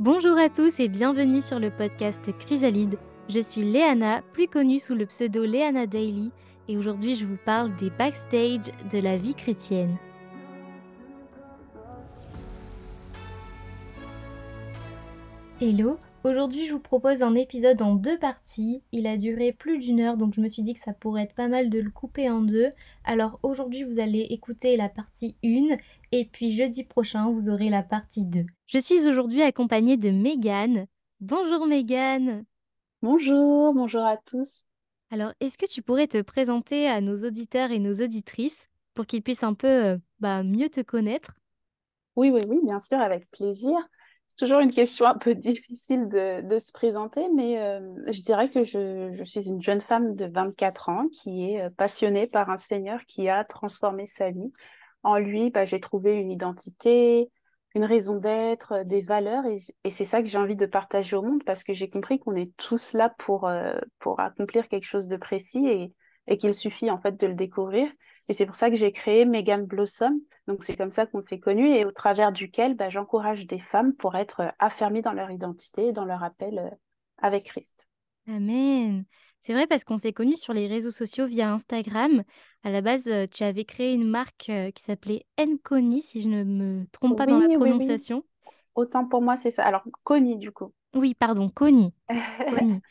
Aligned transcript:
Bonjour 0.00 0.38
à 0.38 0.48
tous 0.48 0.78
et 0.78 0.86
bienvenue 0.86 1.42
sur 1.42 1.58
le 1.58 1.72
podcast 1.72 2.30
Chrysalide. 2.38 3.00
Je 3.28 3.40
suis 3.40 3.64
Léana, 3.64 4.22
plus 4.32 4.46
connue 4.46 4.78
sous 4.78 4.94
le 4.94 5.06
pseudo 5.06 5.44
Léana 5.44 5.88
Daily, 5.88 6.30
et 6.68 6.76
aujourd'hui 6.76 7.16
je 7.16 7.26
vous 7.26 7.38
parle 7.44 7.74
des 7.74 7.90
backstage 7.90 8.72
de 8.92 8.98
la 9.00 9.16
vie 9.16 9.34
chrétienne. 9.34 9.96
Hello, 15.60 15.98
Aujourd'hui, 16.24 16.66
je 16.66 16.74
vous 16.74 16.80
propose 16.80 17.22
un 17.22 17.36
épisode 17.36 17.80
en 17.80 17.94
deux 17.94 18.18
parties. 18.18 18.82
Il 18.90 19.06
a 19.06 19.16
duré 19.16 19.52
plus 19.52 19.78
d'une 19.78 20.00
heure, 20.00 20.16
donc 20.16 20.34
je 20.34 20.40
me 20.40 20.48
suis 20.48 20.62
dit 20.62 20.74
que 20.74 20.80
ça 20.80 20.92
pourrait 20.92 21.22
être 21.22 21.34
pas 21.34 21.46
mal 21.46 21.70
de 21.70 21.78
le 21.78 21.90
couper 21.90 22.28
en 22.28 22.40
deux. 22.40 22.70
Alors 23.04 23.38
aujourd'hui, 23.44 23.84
vous 23.84 24.00
allez 24.00 24.26
écouter 24.30 24.76
la 24.76 24.88
partie 24.88 25.36
1 25.44 25.76
et 26.12 26.24
puis 26.24 26.52
jeudi 26.54 26.84
prochain, 26.84 27.30
vous 27.30 27.48
aurez 27.48 27.70
la 27.70 27.82
partie 27.82 28.26
2. 28.26 28.44
Je 28.66 28.78
suis 28.78 29.06
aujourd'hui 29.06 29.42
accompagnée 29.42 29.96
de 29.96 30.10
Megan. 30.10 30.86
Bonjour 31.20 31.66
Megan. 31.66 32.44
Bonjour, 33.02 33.74
bonjour 33.74 34.02
à 34.02 34.16
tous. 34.16 34.64
Alors, 35.10 35.32
est-ce 35.40 35.58
que 35.58 35.66
tu 35.66 35.82
pourrais 35.82 36.06
te 36.06 36.20
présenter 36.20 36.88
à 36.88 37.00
nos 37.00 37.24
auditeurs 37.24 37.70
et 37.70 37.78
nos 37.78 37.94
auditrices 37.94 38.68
pour 38.94 39.06
qu'ils 39.06 39.22
puissent 39.22 39.44
un 39.44 39.54
peu 39.54 39.66
euh, 39.66 39.98
bah, 40.20 40.42
mieux 40.42 40.68
te 40.68 40.80
connaître? 40.80 41.32
Oui, 42.16 42.30
oui, 42.30 42.42
oui, 42.48 42.60
bien 42.64 42.80
sûr, 42.80 42.98
avec 42.98 43.30
plaisir 43.30 43.78
toujours 44.38 44.60
une 44.60 44.70
question 44.70 45.06
un 45.06 45.18
peu 45.18 45.34
difficile 45.34 46.08
de, 46.08 46.58
se 46.58 46.72
présenter, 46.72 47.28
mais 47.34 47.60
euh, 47.60 47.80
je 48.10 48.22
dirais 48.22 48.48
que 48.48 48.64
je, 48.64 49.22
suis 49.24 49.48
une 49.48 49.60
jeune 49.60 49.80
femme 49.80 50.14
de 50.14 50.26
24 50.26 50.88
ans 50.88 51.08
qui 51.08 51.50
est 51.50 51.62
euh, 51.62 51.70
passionnée 51.70 52.26
par 52.26 52.48
un 52.48 52.56
Seigneur 52.56 53.04
qui 53.04 53.28
a 53.28 53.44
transformé 53.44 54.06
sa 54.06 54.30
vie. 54.30 54.52
En 55.08 55.18
lui, 55.18 55.50
bah, 55.50 55.64
j'ai 55.64 55.80
trouvé 55.80 56.14
une 56.14 56.30
identité, 56.30 57.30
une 57.74 57.84
raison 57.84 58.16
d'être, 58.16 58.72
euh, 58.72 58.84
des 58.84 59.00
valeurs, 59.00 59.44
et, 59.46 59.90
c'est 59.90 60.04
ça 60.04 60.22
que 60.22 60.28
j'ai 60.28 60.38
envie 60.38 60.56
de 60.56 60.66
partager 60.66 61.16
au 61.16 61.22
monde 61.22 61.42
parce 61.44 61.64
que 61.64 61.72
j'ai 61.72 61.88
compris 61.88 62.18
qu'on 62.18 62.36
est 62.36 62.54
tous 62.56 62.92
là 62.92 63.14
pour, 63.18 63.50
pour 64.00 64.20
accomplir 64.20 64.68
quelque 64.68 64.84
chose 64.84 65.08
de 65.08 65.16
précis 65.16 65.66
et, 65.66 65.94
et 66.28 66.36
qu'il 66.36 66.54
suffit 66.54 66.90
en 66.90 66.98
fait 66.98 67.18
de 67.18 67.26
le 67.26 67.34
découvrir. 67.34 67.90
Et 68.28 68.34
c'est 68.34 68.46
pour 68.46 68.54
ça 68.54 68.70
que 68.70 68.76
j'ai 68.76 68.92
créé 68.92 69.24
Megan 69.24 69.64
Blossom. 69.64 70.20
Donc 70.46 70.62
c'est 70.62 70.76
comme 70.76 70.90
ça 70.90 71.06
qu'on 71.06 71.20
s'est 71.20 71.40
connus 71.40 71.74
et 71.74 71.84
au 71.84 71.92
travers 71.92 72.32
duquel 72.32 72.74
bah, 72.74 72.90
j'encourage 72.90 73.46
des 73.46 73.58
femmes 73.58 73.94
pour 73.94 74.16
être 74.16 74.40
euh, 74.40 74.50
affermies 74.58 75.02
dans 75.02 75.12
leur 75.12 75.30
identité, 75.30 75.92
dans 75.92 76.04
leur 76.04 76.22
appel 76.22 76.58
euh, 76.58 76.70
avec 77.18 77.44
Christ. 77.44 77.88
Amen. 78.26 79.04
C'est 79.40 79.52
vrai 79.52 79.66
parce 79.66 79.84
qu'on 79.84 79.98
s'est 79.98 80.12
connus 80.12 80.36
sur 80.36 80.52
les 80.52 80.66
réseaux 80.66 80.90
sociaux 80.90 81.26
via 81.26 81.52
Instagram. 81.52 82.22
À 82.64 82.70
la 82.70 82.80
base, 82.80 83.06
euh, 83.06 83.26
tu 83.30 83.44
avais 83.44 83.64
créé 83.64 83.94
une 83.94 84.08
marque 84.08 84.50
qui 84.74 84.82
s'appelait 84.82 85.24
Enconi, 85.38 86.02
si 86.02 86.20
je 86.20 86.28
ne 86.28 86.44
me 86.44 86.86
trompe 86.92 87.16
pas 87.16 87.26
dans 87.26 87.38
la 87.38 87.48
prononciation. 87.56 88.24
Autant 88.74 89.06
pour 89.06 89.22
moi, 89.22 89.36
c'est 89.36 89.50
ça. 89.50 89.64
Alors, 89.64 89.84
Connie, 90.04 90.36
du 90.36 90.50
coup. 90.50 90.72
Oui, 90.94 91.14
pardon, 91.14 91.48
Connie. 91.48 91.92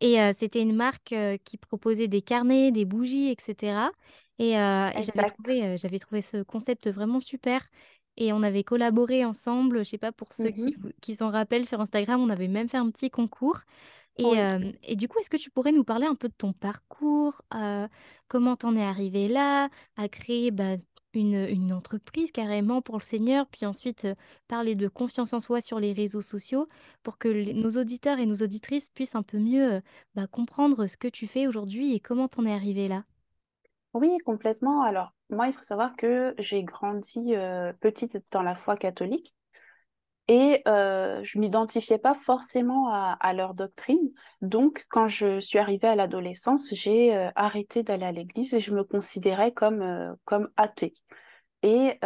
Et 0.00 0.18
c'était 0.34 0.60
une 0.60 0.74
marque 0.74 1.14
qui 1.44 1.56
proposait 1.56 2.08
des 2.08 2.20
carnets, 2.20 2.70
des 2.70 2.84
bougies, 2.84 3.30
etc. 3.30 3.90
Et, 4.38 4.52
j'avais 4.52 5.28
trouvé, 5.28 5.76
j'avais 5.78 5.98
trouvé 5.98 6.20
ce 6.20 6.42
concept 6.42 6.88
vraiment 6.90 7.20
super. 7.20 7.66
Et 8.16 8.32
on 8.32 8.42
avait 8.42 8.64
collaboré 8.64 9.24
ensemble, 9.24 9.84
je 9.84 9.90
sais 9.90 9.98
pas 9.98 10.12
pour 10.12 10.32
ceux 10.32 10.50
qui, 10.50 10.76
mmh 10.78 10.92
qui 11.02 11.14
s'en 11.14 11.30
rappellent 11.30 11.66
sur 11.66 11.80
Instagram, 11.80 12.20
on 12.20 12.30
avait 12.30 12.48
même 12.48 12.68
fait 12.68 12.78
un 12.78 12.90
petit 12.90 13.10
concours. 13.10 13.60
Et, 14.18 14.38
et 14.82 14.96
du 14.96 15.08
coup, 15.08 15.18
est-ce 15.18 15.30
que 15.30 15.36
tu 15.36 15.50
pourrais 15.50 15.72
nous 15.72 15.84
parler 15.84 16.06
un 16.06 16.14
peu 16.14 16.28
de 16.28 16.34
ton 16.36 16.52
parcours, 16.52 17.42
comment 18.28 18.56
t'en 18.56 18.76
es 18.76 18.82
arrivé 18.82 19.28
là, 19.28 19.68
à 19.96 20.08
créer 20.08 20.50
bah, 20.50 20.76
une, 21.18 21.72
entreprise 21.72 22.30
carrément 22.30 22.82
pour 22.82 22.96
le 22.96 23.02
Seigneur, 23.02 23.46
puis 23.46 23.66
ensuite 23.66 24.06
parler 24.48 24.74
de 24.74 24.88
confiance 24.88 25.32
en 25.32 25.40
soi 25.40 25.60
sur 25.60 25.80
les 25.80 25.92
réseaux 25.92 26.22
sociaux 26.22 26.68
pour 27.02 27.18
que 27.18 27.28
nos 27.52 27.80
auditeurs 27.80 28.18
et 28.18 28.26
nos 28.26 28.36
auditrices 28.36 28.90
puissent 28.90 29.14
un 29.14 29.22
peu 29.22 29.38
mieux 29.38 29.80
bah, 30.14 30.26
comprendre 30.26 30.86
ce 30.86 30.96
que 30.96 31.08
tu 31.08 31.26
fais 31.26 31.46
aujourd'hui 31.46 31.94
et 31.94 32.00
comment 32.00 32.28
t'en 32.28 32.44
es 32.46 32.52
arrivé 32.52 32.88
là? 32.88 33.04
Oui, 33.94 34.16
complètement. 34.24 34.82
Alors, 34.82 35.12
moi, 35.30 35.46
il 35.46 35.54
faut 35.54 35.62
savoir 35.62 35.96
que 35.96 36.34
j'ai 36.38 36.62
grandi 36.64 37.34
petite 37.80 38.18
dans 38.30 38.42
la 38.42 38.54
foi 38.54 38.76
catholique 38.76 39.35
et 40.28 40.62
je 40.66 41.38
m'identifiais 41.38 41.98
pas 41.98 42.14
forcément 42.14 42.88
à, 42.92 43.32
leur 43.32 43.54
doctrine. 43.54 44.10
Donc, 44.42 44.86
quand 44.88 45.08
je 45.08 45.40
suis 45.40 45.58
arrivée 45.58 45.88
à 45.88 45.94
l'adolescence, 45.94 46.74
j'ai 46.74 47.30
arrêté 47.36 47.82
d'aller 47.82 48.06
à 48.06 48.12
l'église 48.12 48.54
et 48.54 48.60
je 48.60 48.74
me 48.74 48.84
considérais 48.84 49.52
comme, 49.52 50.16
comme 50.24 50.48
athée. 50.56 50.94
Et, 51.62 51.98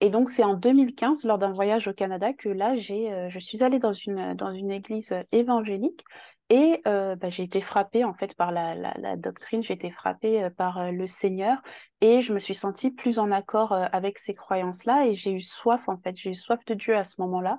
et 0.00 0.10
donc, 0.10 0.30
c'est 0.30 0.44
en 0.44 0.54
2015, 0.54 1.24
lors 1.24 1.38
d'un 1.38 1.52
voyage 1.52 1.88
au 1.88 1.92
Canada, 1.92 2.32
que 2.32 2.48
là, 2.48 2.76
j'ai, 2.76 3.28
je 3.28 3.38
suis 3.38 3.62
allée 3.62 3.78
dans 3.78 3.92
une, 3.92 4.34
dans 4.34 4.52
une 4.52 4.70
église 4.70 5.14
évangélique. 5.32 6.04
Et 6.50 6.82
euh, 6.88 7.14
bah, 7.14 7.30
j'ai 7.30 7.44
été 7.44 7.60
frappée 7.60 8.02
en 8.02 8.12
fait 8.12 8.34
par 8.34 8.50
la, 8.50 8.74
la, 8.74 9.16
doctrine, 9.16 9.62
j'ai 9.62 9.74
été 9.74 9.92
frappée 9.92 10.42
euh, 10.42 10.50
par 10.50 10.78
euh, 10.78 10.90
le 10.90 11.06
Seigneur. 11.06 11.62
Et 12.00 12.22
je 12.22 12.34
me 12.34 12.40
suis 12.40 12.54
sentie 12.54 12.90
plus 12.90 13.20
en 13.20 13.30
accord 13.30 13.72
avec 13.72 14.18
ces 14.18 14.34
croyances-là. 14.34 15.06
Et 15.06 15.14
j'ai 15.14 15.32
eu 15.32 15.40
soif 15.40 15.88
en 15.88 15.96
fait, 15.98 16.16
j'ai 16.16 16.30
eu 16.30 16.34
soif 16.34 16.58
de 16.66 16.74
Dieu 16.74 16.96
à 16.96 17.04
ce 17.04 17.20
moment-là. 17.20 17.58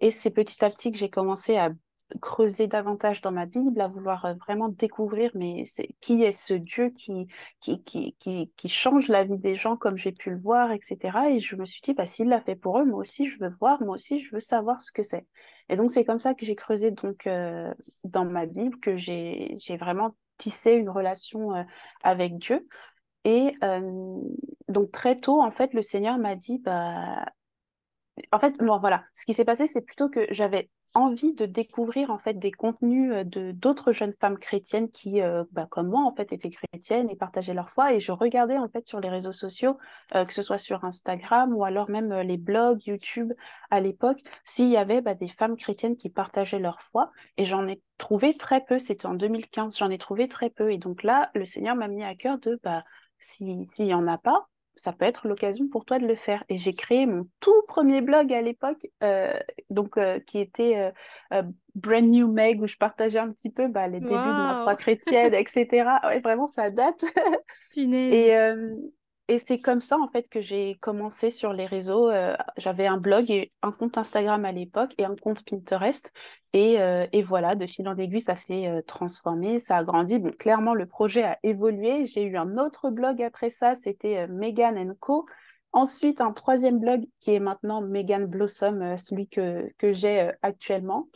Et 0.00 0.10
c'est 0.10 0.30
petit 0.30 0.64
à 0.64 0.70
petit 0.70 0.90
que 0.90 0.98
j'ai 0.98 1.10
commencé 1.10 1.58
à 1.58 1.70
creuser 2.20 2.66
davantage 2.66 3.20
dans 3.20 3.32
ma 3.32 3.46
Bible, 3.46 3.80
à 3.80 3.88
vouloir 3.88 4.24
euh, 4.24 4.34
vraiment 4.34 4.68
découvrir 4.68 5.30
mais 5.34 5.64
qui 6.00 6.22
est 6.22 6.32
ce 6.32 6.54
Dieu 6.54 6.90
qui, 6.90 7.28
qui, 7.60 7.82
qui, 7.84 8.16
qui, 8.18 8.52
qui 8.56 8.68
change 8.68 9.08
la 9.08 9.24
vie 9.24 9.38
des 9.38 9.56
gens 9.56 9.76
comme 9.76 9.96
j'ai 9.96 10.12
pu 10.12 10.30
le 10.30 10.38
voir, 10.38 10.72
etc. 10.72 11.30
Et 11.30 11.40
je 11.40 11.56
me 11.56 11.64
suis 11.64 11.80
dit, 11.82 11.94
bah, 11.94 12.06
s'il 12.06 12.28
l'a 12.28 12.40
fait 12.40 12.56
pour 12.56 12.78
eux, 12.78 12.84
moi 12.84 13.00
aussi 13.00 13.26
je 13.26 13.38
veux 13.38 13.52
voir, 13.60 13.80
moi 13.82 13.94
aussi 13.94 14.18
je 14.20 14.32
veux 14.32 14.40
savoir 14.40 14.80
ce 14.80 14.92
que 14.92 15.02
c'est. 15.02 15.26
Et 15.68 15.76
donc 15.76 15.90
c'est 15.90 16.04
comme 16.04 16.20
ça 16.20 16.34
que 16.34 16.44
j'ai 16.44 16.56
creusé 16.56 16.90
donc 16.90 17.26
euh, 17.26 17.72
dans 18.04 18.24
ma 18.24 18.46
Bible, 18.46 18.78
que 18.80 18.96
j'ai, 18.96 19.54
j'ai 19.58 19.76
vraiment 19.76 20.16
tissé 20.38 20.72
une 20.72 20.90
relation 20.90 21.54
euh, 21.54 21.62
avec 22.02 22.38
Dieu. 22.38 22.66
Et 23.24 23.52
donc 24.68 24.92
très 24.92 25.16
tôt, 25.16 25.42
en 25.42 25.50
fait, 25.50 25.74
le 25.74 25.82
Seigneur 25.82 26.16
m'a 26.16 26.36
dit, 26.36 26.58
bah, 26.58 27.26
en 28.32 28.38
fait, 28.38 28.56
bon, 28.58 28.78
voilà, 28.78 29.04
ce 29.14 29.24
qui 29.24 29.34
s'est 29.34 29.44
passé, 29.44 29.66
c'est 29.66 29.82
plutôt 29.82 30.08
que 30.08 30.26
j'avais 30.30 30.70
envie 30.94 31.34
de 31.34 31.46
découvrir 31.46 32.10
en 32.10 32.18
fait 32.18 32.34
des 32.34 32.50
contenus 32.50 33.12
euh, 33.12 33.24
de 33.24 33.52
d'autres 33.52 33.92
jeunes 33.92 34.14
femmes 34.20 34.38
chrétiennes 34.38 34.90
qui, 34.90 35.20
euh, 35.20 35.44
bah, 35.52 35.66
comme 35.70 35.88
moi 35.88 36.02
en 36.02 36.14
fait, 36.14 36.32
étaient 36.32 36.50
chrétiennes 36.50 37.08
et 37.10 37.16
partageaient 37.16 37.54
leur 37.54 37.70
foi. 37.70 37.94
Et 37.94 38.00
je 38.00 38.12
regardais 38.12 38.58
en 38.58 38.68
fait 38.68 38.86
sur 38.88 39.00
les 39.00 39.08
réseaux 39.08 39.32
sociaux, 39.32 39.78
euh, 40.14 40.24
que 40.24 40.32
ce 40.32 40.42
soit 40.42 40.58
sur 40.58 40.84
Instagram 40.84 41.54
ou 41.54 41.64
alors 41.64 41.88
même 41.90 42.12
les 42.20 42.36
blogs, 42.36 42.84
YouTube 42.86 43.32
à 43.70 43.80
l'époque, 43.80 44.20
s'il 44.44 44.68
y 44.68 44.76
avait 44.76 45.00
bah, 45.00 45.14
des 45.14 45.28
femmes 45.28 45.56
chrétiennes 45.56 45.96
qui 45.96 46.10
partageaient 46.10 46.58
leur 46.58 46.80
foi. 46.82 47.12
Et 47.36 47.44
j'en 47.44 47.68
ai 47.68 47.80
trouvé 47.98 48.36
très 48.36 48.64
peu. 48.64 48.78
C'était 48.78 49.06
en 49.06 49.14
2015, 49.14 49.78
j'en 49.78 49.90
ai 49.90 49.98
trouvé 49.98 50.28
très 50.28 50.50
peu. 50.50 50.72
Et 50.72 50.78
donc 50.78 51.02
là, 51.02 51.30
le 51.34 51.44
Seigneur 51.44 51.76
m'a 51.76 51.88
mis 51.88 52.04
à 52.04 52.14
cœur 52.14 52.38
de 52.38 52.58
bah 52.62 52.84
s'il 53.20 53.66
n'y 53.78 53.94
en 53.94 54.06
a 54.08 54.18
pas, 54.18 54.48
ça 54.74 54.92
peut 54.92 55.04
être 55.04 55.28
l'occasion 55.28 55.68
pour 55.68 55.84
toi 55.84 55.98
de 55.98 56.06
le 56.06 56.14
faire. 56.14 56.44
Et 56.48 56.56
j'ai 56.56 56.72
créé 56.72 57.06
mon 57.06 57.26
tout 57.40 57.62
premier 57.66 58.00
blog 58.00 58.32
à 58.32 58.40
l'époque, 58.40 58.86
euh, 59.02 59.38
donc 59.68 59.96
euh, 59.96 60.20
qui 60.20 60.38
était 60.38 60.92
euh, 61.32 61.42
Brand 61.74 62.04
New 62.04 62.30
Meg, 62.30 62.60
où 62.62 62.66
je 62.66 62.76
partageais 62.76 63.18
un 63.18 63.30
petit 63.30 63.50
peu 63.50 63.68
bah, 63.68 63.88
les 63.88 64.00
débuts 64.00 64.12
de 64.12 64.16
ma 64.16 64.60
foi 64.62 64.74
chrétienne, 64.76 65.34
etc. 65.34 66.00
Ouais, 66.04 66.20
vraiment, 66.20 66.46
ça 66.46 66.70
date. 66.70 67.04
et, 67.76 68.32
et 69.30 69.38
c'est 69.38 69.60
comme 69.60 69.80
ça, 69.80 69.96
en 69.96 70.08
fait, 70.08 70.28
que 70.28 70.40
j'ai 70.40 70.76
commencé 70.80 71.30
sur 71.30 71.52
les 71.52 71.64
réseaux. 71.64 72.10
Euh, 72.10 72.34
j'avais 72.56 72.88
un 72.88 72.96
blog 72.96 73.30
et 73.30 73.52
un 73.62 73.70
compte 73.70 73.96
Instagram 73.96 74.44
à 74.44 74.50
l'époque 74.50 74.92
et 74.98 75.04
un 75.04 75.14
compte 75.14 75.44
Pinterest. 75.44 76.10
Et, 76.52 76.80
euh, 76.80 77.06
voilà, 77.24 77.54
de 77.54 77.64
fil 77.64 77.86
en 77.86 77.96
aiguille, 77.96 78.20
ça 78.20 78.34
s'est 78.34 78.66
euh, 78.66 78.82
transformé, 78.82 79.60
ça 79.60 79.76
a 79.76 79.84
grandi. 79.84 80.20
Clairement, 80.40 80.74
le 80.74 80.86
projet 80.86 81.22
a 81.22 81.38
évolué. 81.44 82.08
J'ai 82.08 82.24
eu 82.24 82.36
un 82.36 82.58
autre 82.58 82.90
blog 82.90 83.22
après 83.22 83.50
ça, 83.50 83.76
c'était 83.76 84.26
Megan 84.26 84.96
Co. 84.98 85.26
Ensuite, 85.70 86.20
un 86.20 86.32
troisième 86.32 86.80
blog 86.80 87.06
qui 87.20 87.32
est 87.32 87.38
maintenant 87.38 87.82
Megan 87.82 88.26
Blossom, 88.26 88.98
celui 88.98 89.28
que 89.28 89.70
j'ai 89.92 90.28
actuellement. 90.42 91.06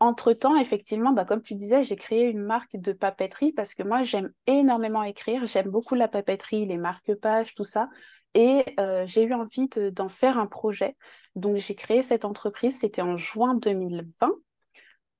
Entre-temps, 0.00 0.56
effectivement, 0.56 1.12
bah, 1.12 1.24
comme 1.24 1.42
tu 1.42 1.54
disais, 1.54 1.84
j'ai 1.84 1.96
créé 1.96 2.24
une 2.24 2.42
marque 2.42 2.76
de 2.76 2.92
papeterie 2.92 3.52
parce 3.52 3.74
que 3.74 3.82
moi, 3.82 4.02
j'aime 4.02 4.32
énormément 4.46 5.02
écrire. 5.02 5.46
J'aime 5.46 5.70
beaucoup 5.70 5.94
la 5.94 6.08
papeterie, 6.08 6.66
les 6.66 6.76
marque-pages, 6.76 7.54
tout 7.54 7.64
ça. 7.64 7.88
Et 8.34 8.64
euh, 8.80 9.06
j'ai 9.06 9.24
eu 9.24 9.32
envie 9.32 9.68
d'en 9.92 10.08
faire 10.08 10.38
un 10.38 10.46
projet. 10.46 10.96
Donc, 11.36 11.56
j'ai 11.56 11.74
créé 11.74 12.02
cette 12.02 12.24
entreprise. 12.24 12.78
C'était 12.78 13.02
en 13.02 13.16
juin 13.16 13.54
2020. 13.54 14.32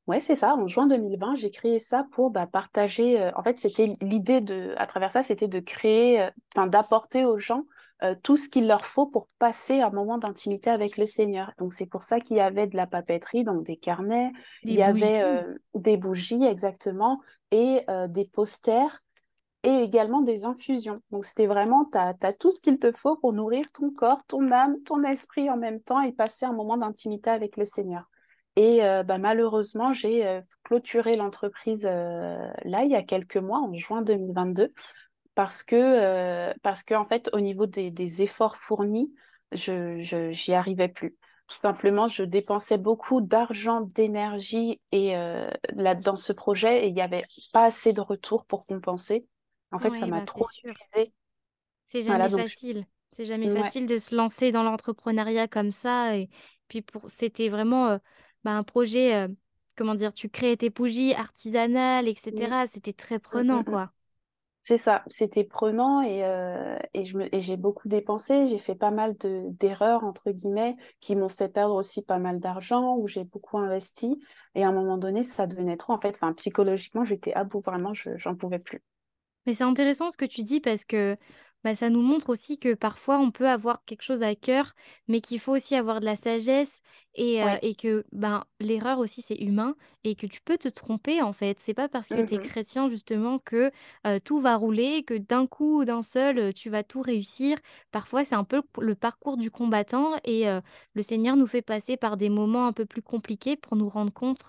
Ouais, 0.07 0.21
c'est 0.21 0.37
ça. 0.37 0.55
En 0.55 0.67
juin 0.67 0.87
2020, 0.87 1.37
j'ai 1.37 1.51
créé 1.51 1.79
ça 1.79 2.07
pour 2.13 2.31
bah, 2.31 2.47
partager. 2.47 3.21
Euh, 3.21 3.31
en 3.37 3.43
fait, 3.43 3.57
c'était 3.57 3.97
l'idée 4.03 4.41
de, 4.41 4.75
à 4.77 4.87
travers 4.87 5.11
ça, 5.11 5.23
c'était 5.23 5.49
de 5.49 5.61
créer, 5.61 6.21
euh, 6.23 6.67
d'apporter 6.67 7.25
aux 7.25 7.39
gens 7.39 7.65
euh, 8.03 8.15
tout 8.23 8.37
ce 8.37 8.49
qu'il 8.49 8.67
leur 8.67 8.85
faut 8.87 9.07
pour 9.07 9.29
passer 9.39 9.81
un 9.81 9.91
moment 9.91 10.19
d'intimité 10.19 10.69
avec 10.69 10.97
le 10.97 11.07
Seigneur. 11.07 11.53
Donc 11.59 11.73
c'est 11.73 11.87
pour 11.87 12.03
ça 12.03 12.19
qu'il 12.19 12.37
y 12.37 12.41
avait 12.41 12.67
de 12.67 12.77
la 12.77 12.89
papeterie, 12.89 13.45
donc 13.45 13.65
des 13.65 13.77
carnets, 13.77 14.33
il 14.65 14.75
y 14.75 14.83
avait 14.83 15.23
euh, 15.23 15.55
des 15.75 15.97
bougies 15.97 16.45
exactement, 16.45 17.21
et 17.53 17.83
euh, 17.89 18.09
des 18.09 18.25
posters, 18.25 18.99
et 19.63 19.83
également 19.83 20.23
des 20.23 20.45
infusions. 20.45 21.01
Donc 21.13 21.25
c'était 21.25 21.47
vraiment, 21.47 21.89
tu 21.91 21.97
as, 21.97 22.33
tout 22.33 22.51
ce 22.51 22.61
qu'il 22.61 22.81
te 22.81 22.91
faut 22.91 23.17
pour 23.17 23.33
nourrir 23.33 23.71
ton 23.73 23.91
corps, 23.91 24.23
ton 24.27 24.51
âme, 24.51 24.75
ton 24.85 25.03
esprit 25.05 25.49
en 25.49 25.57
même 25.57 25.81
temps 25.81 26.01
et 26.01 26.13
passer 26.13 26.47
un 26.47 26.53
moment 26.53 26.77
d'intimité 26.77 27.31
avec 27.31 27.57
le 27.57 27.65
Seigneur. 27.65 28.11
Et 28.57 28.81
bah, 29.05 29.19
malheureusement, 29.19 29.93
j'ai 29.93 30.41
clôturé 30.63 31.17
l'entreprise 31.17 31.85
là, 31.85 32.85
il 32.85 32.91
y 32.91 32.95
a 32.95 33.03
quelques 33.03 33.37
mois, 33.37 33.59
en 33.59 33.75
juin 33.75 34.03
2022, 34.03 34.73
parce 35.35 35.63
que, 35.63 35.77
euh, 35.77 36.55
parce 36.63 36.83
que 36.83 36.95
en 36.95 37.07
fait, 37.07 37.31
au 37.33 37.41
niveau 37.41 37.67
des, 37.67 37.91
des 37.91 38.23
efforts 38.23 38.57
fournis, 38.57 39.13
je, 39.53 40.31
j'y 40.33 40.55
arrivais 40.55 40.89
plus. 40.89 41.17
Tout 41.47 41.59
simplement, 41.59 42.09
je 42.09 42.23
dépensais 42.23 42.79
beaucoup 42.79 43.21
d'argent, 43.21 43.83
d'énergie 43.83 44.81
et 44.93 45.17
euh, 45.17 45.51
là, 45.75 45.95
dans 45.95 46.17
ce 46.17 46.33
projet, 46.33 46.85
et 46.85 46.89
il 46.89 46.95
n'y 46.95 47.03
avait 47.03 47.25
pas 47.53 47.65
assez 47.65 47.93
de 47.93 48.01
retour 48.01 48.47
pour 48.47 48.65
compenser. 48.65 49.27
En 49.71 49.79
fait, 49.79 49.95
ça 49.95 50.07
m'a 50.07 50.21
bah 50.21 50.25
trop 50.25 50.49
sûr. 50.49 50.71
épuisée. 50.71 51.13
C'est 51.85 52.03
jamais 52.03 52.31
facile. 52.31 52.87
C'est 53.11 53.25
jamais 53.25 53.53
ouais. 53.53 53.61
facile 53.61 53.87
de 53.87 53.99
se 53.99 54.15
lancer 54.15 54.53
dans 54.53 54.63
l'entrepreneuriat 54.63 55.47
comme 55.47 55.73
ça. 55.73 56.17
Et 56.17 56.31
puis 56.69 56.83
pour, 56.83 57.09
c'était 57.11 57.49
vraiment 57.49 57.89
euh, 57.89 57.99
bah, 58.43 58.53
un 58.53 58.63
projet, 58.63 59.15
euh, 59.15 59.29
comment 59.77 59.95
dire, 59.95 60.13
tu 60.13 60.29
créais 60.29 60.57
tes 60.57 60.71
bougies 60.71 61.15
artisanales, 61.15 62.09
etc. 62.09 62.67
C'était 62.67 62.93
très 62.93 63.17
mm, 63.17 63.19
mm, 63.19 63.21
prenant, 63.21 63.61
mm. 63.61 63.65
quoi. 63.65 63.93
C'est 64.67 64.79
ça, 64.79 65.05
c'était 65.09 65.45
prenant 65.45 66.01
et, 66.01 66.25
euh, 66.25 66.79
et, 66.95 67.05
j'ai 67.43 67.57
beaucoup 67.59 67.87
dépensé. 67.87 68.47
J'ai 68.47 68.59
fait 68.59 68.75
pas 68.75 68.91
mal 68.91 69.15
de, 69.19 69.43
d'erreurs, 69.49 70.05
entre 70.05 70.31
guillemets, 70.31 70.75
qui 71.01 71.17
m'ont 71.17 71.29
fait 71.29 71.51
perdre 71.51 71.75
aussi 71.75 72.03
pas 72.03 72.19
mal 72.19 72.41
d'argent, 72.41 72.97
où 72.97 73.07
j'ai 73.07 73.25
beaucoup 73.25 73.59
investi. 73.59 74.25
Et 74.55 74.65
à 74.65 74.69
un 74.69 74.73
moment 74.73 74.97
donné, 74.97 75.23
ça 75.23 75.47
devenait 75.47 75.77
trop. 75.77 75.93
En 75.93 75.99
fait, 75.99 76.17
enfin, 76.17 76.33
psychologiquement, 76.33 77.05
j'étais 77.05 77.35
à 77.35 77.45
bout, 77.45 77.61
vraiment, 77.61 77.93
je, 77.93 78.17
j'en 78.17 78.35
pouvais 78.37 78.59
plus. 78.59 78.83
Mais 79.45 79.53
c'est 79.53 79.65
intéressant 79.65 80.09
ce 80.09 80.17
que 80.17 80.25
tu 80.25 80.43
dis 80.43 80.61
parce 80.61 80.87
que 80.87 81.19
bah, 81.65 81.75
ça 81.75 81.91
nous 81.91 82.03
montre 82.03 82.29
aussi 82.31 82.59
que 82.59 82.75
parfois 82.75 83.19
on 83.19 83.31
peut 83.33 83.49
avoir 83.49 83.85
quelque 83.87 84.03
chose 84.03 84.23
à 84.23 84.35
cœur, 84.37 84.75
mais 85.09 85.21
qu'il 85.21 85.41
faut 85.41 85.53
aussi 85.57 85.75
avoir 85.75 86.01
de 86.01 86.05
la 86.05 86.15
sagesse 86.17 86.81
et, 87.15 87.43
euh, 87.43 87.57
et 87.63 87.75
que 87.75 88.05
ben, 88.13 88.45
l'erreur 88.61 88.99
aussi 88.99 89.23
c'est 89.23 89.37
humain 89.37 89.75
et 90.05 90.15
que 90.15 90.27
tu 90.27 90.41
peux 90.43 90.59
te 90.59 90.69
tromper 90.69 91.23
en 91.23 91.33
fait. 91.33 91.59
C'est 91.61 91.75
pas 91.75 91.89
parce 91.89 92.11
que 92.11 92.21
tu 92.21 92.35
es 92.35 92.39
Mhm. 92.39 92.41
chrétien 92.41 92.89
justement 92.91 93.39
que 93.39 93.71
euh, 94.07 94.19
tout 94.23 94.41
va 94.41 94.57
rouler, 94.57 95.03
que 95.05 95.15
d'un 95.15 95.47
coup 95.47 95.81
ou 95.81 95.85
d'un 95.85 96.03
seul 96.03 96.39
euh, 96.39 96.53
tu 96.53 96.71
vas 96.71 96.83
tout 96.85 97.01
réussir. 97.03 97.57
Parfois 97.91 98.25
c'est 98.25 98.35
un 98.35 98.45
peu 98.45 98.63
le 98.81 98.95
parcours 98.95 99.37
du 99.37 99.51
combattant 99.51 100.17
et 100.25 100.49
euh, 100.49 100.61
le 100.95 101.03
Seigneur 101.03 101.37
nous 101.37 101.47
fait 101.47 101.63
passer 101.63 101.97
par 101.97 102.17
des 102.17 102.29
moments 102.29 102.67
un 102.67 102.73
peu 102.73 102.87
plus 102.87 103.03
compliqués 103.03 103.57
pour 103.57 103.77
nous 103.77 103.89
rendre 103.89 104.13
compte 104.13 104.45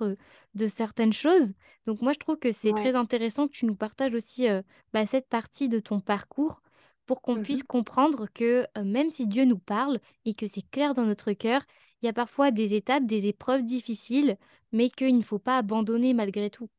de 0.56 0.68
certaines 0.68 1.14
choses. 1.14 1.54
Donc 1.86 2.02
moi 2.02 2.14
je 2.14 2.20
trouve 2.20 2.38
que 2.38 2.52
c'est 2.52 2.74
Ouais. 2.74 2.74
très 2.74 2.96
intéressant 2.96 3.48
que 3.48 3.54
tu 3.54 3.66
nous 3.66 3.76
partages 3.76 4.14
aussi. 4.14 4.48
bah, 4.94 5.06
cette 5.06 5.28
partie 5.30 5.70
de 5.70 5.80
ton 5.80 6.00
parcours 6.00 6.62
pour 7.06 7.22
qu'on 7.22 7.38
puisse 7.38 7.62
Mhm. 7.62 7.64
comprendre 7.64 8.28
que 8.34 8.68
euh, 8.78 8.84
même 8.84 9.10
si 9.10 9.28
Dieu 9.28 9.46
nous 9.46 9.58
parle 9.60 10.00
et 10.26 10.34
que 10.34 10.48
c'est 10.48 10.68
clair 10.72 10.94
dans 10.94 11.06
notre 11.06 11.34
cœur, 11.34 11.62
il 12.02 12.06
y 12.06 12.10
a 12.10 12.14
parfois 12.14 12.52
des 12.52 12.76
étapes, 12.76 13.06
des 13.06 13.28
épreuves 13.28 13.64
difficiles, 13.64 14.38
mais 14.72 14.90
qu'il 14.90 15.18
ne 15.18 15.24
faut 15.24 15.40
pas 15.40 15.58
abandonner 15.58 16.14
malgré 16.14 16.50
tout. 16.50 16.70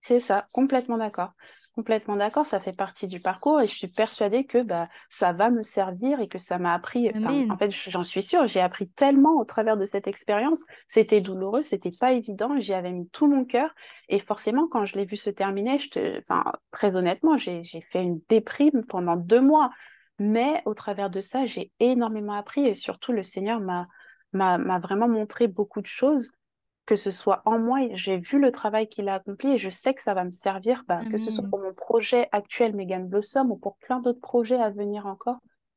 C'est 0.00 0.18
ça, 0.20 0.48
complètement 0.52 0.98
d'accord. 0.98 1.32
Complètement 1.78 2.16
d'accord, 2.16 2.44
ça 2.44 2.58
fait 2.58 2.72
partie 2.72 3.06
du 3.06 3.20
parcours 3.20 3.60
et 3.60 3.68
je 3.68 3.72
suis 3.72 3.86
persuadée 3.86 4.44
que 4.44 4.64
bah, 4.64 4.88
ça 5.10 5.32
va 5.32 5.48
me 5.48 5.62
servir 5.62 6.18
et 6.18 6.26
que 6.26 6.36
ça 6.36 6.58
m'a 6.58 6.74
appris, 6.74 7.08
enfin, 7.14 7.48
en 7.48 7.56
fait, 7.56 7.70
j'en 7.70 8.02
suis 8.02 8.20
sûre, 8.20 8.48
j'ai 8.48 8.60
appris 8.60 8.88
tellement 8.88 9.36
au 9.36 9.44
travers 9.44 9.76
de 9.76 9.84
cette 9.84 10.08
expérience. 10.08 10.64
C'était 10.88 11.20
douloureux, 11.20 11.62
c'était 11.62 11.92
pas 11.92 12.14
évident, 12.14 12.58
j'y 12.58 12.74
avais 12.74 12.90
mis 12.90 13.08
tout 13.10 13.28
mon 13.28 13.44
cœur 13.44 13.72
et 14.08 14.18
forcément, 14.18 14.66
quand 14.66 14.86
je 14.86 14.96
l'ai 14.96 15.04
vu 15.04 15.16
se 15.16 15.30
terminer, 15.30 15.78
je 15.78 15.90
te, 15.90 16.18
enfin, 16.18 16.50
très 16.72 16.96
honnêtement, 16.96 17.38
j'ai, 17.38 17.62
fait 17.62 18.02
une 18.02 18.20
déprime 18.28 18.84
pendant 18.84 19.14
deux 19.14 19.40
mois. 19.40 19.70
Mais 20.18 20.62
au 20.64 20.74
travers 20.74 21.10
de 21.10 21.20
ça, 21.20 21.46
j'ai 21.46 21.70
énormément 21.78 22.32
appris 22.32 22.66
et 22.66 22.74
surtout, 22.74 23.12
le 23.12 23.22
Seigneur 23.22 23.60
m'a 23.60 24.78
vraiment 24.80 25.06
montré 25.06 25.46
beaucoup 25.46 25.80
de 25.80 25.86
choses 25.86 26.32
que 26.88 26.96
ce 26.96 27.10
soit 27.10 27.42
en 27.44 27.58
moi, 27.58 27.80
j'ai 27.92 28.16
vu 28.16 28.38
le 28.38 28.50
travail 28.50 28.88
qu'il 28.88 29.10
a 29.10 29.16
accompli 29.16 29.52
et 29.52 29.58
je 29.58 29.68
sais 29.68 29.92
que 29.92 30.00
ça 30.02 30.14
va 30.14 30.24
me 30.24 30.30
servir, 30.30 30.84
bah, 30.88 31.04
que 31.10 31.18
ce 31.18 31.30
soit 31.30 31.44
Amen. 31.44 31.50
pour 31.50 31.58
mon 31.58 31.74
projet 31.74 32.30
actuel 32.32 32.74
Megan 32.74 33.06
Blossom 33.06 33.50
ou 33.50 33.56
pour 33.56 33.76
plein 33.76 34.00
d'autres 34.00 34.22
projets 34.22 34.58
à 34.58 34.70
venir 34.70 35.04
encore, 35.04 35.36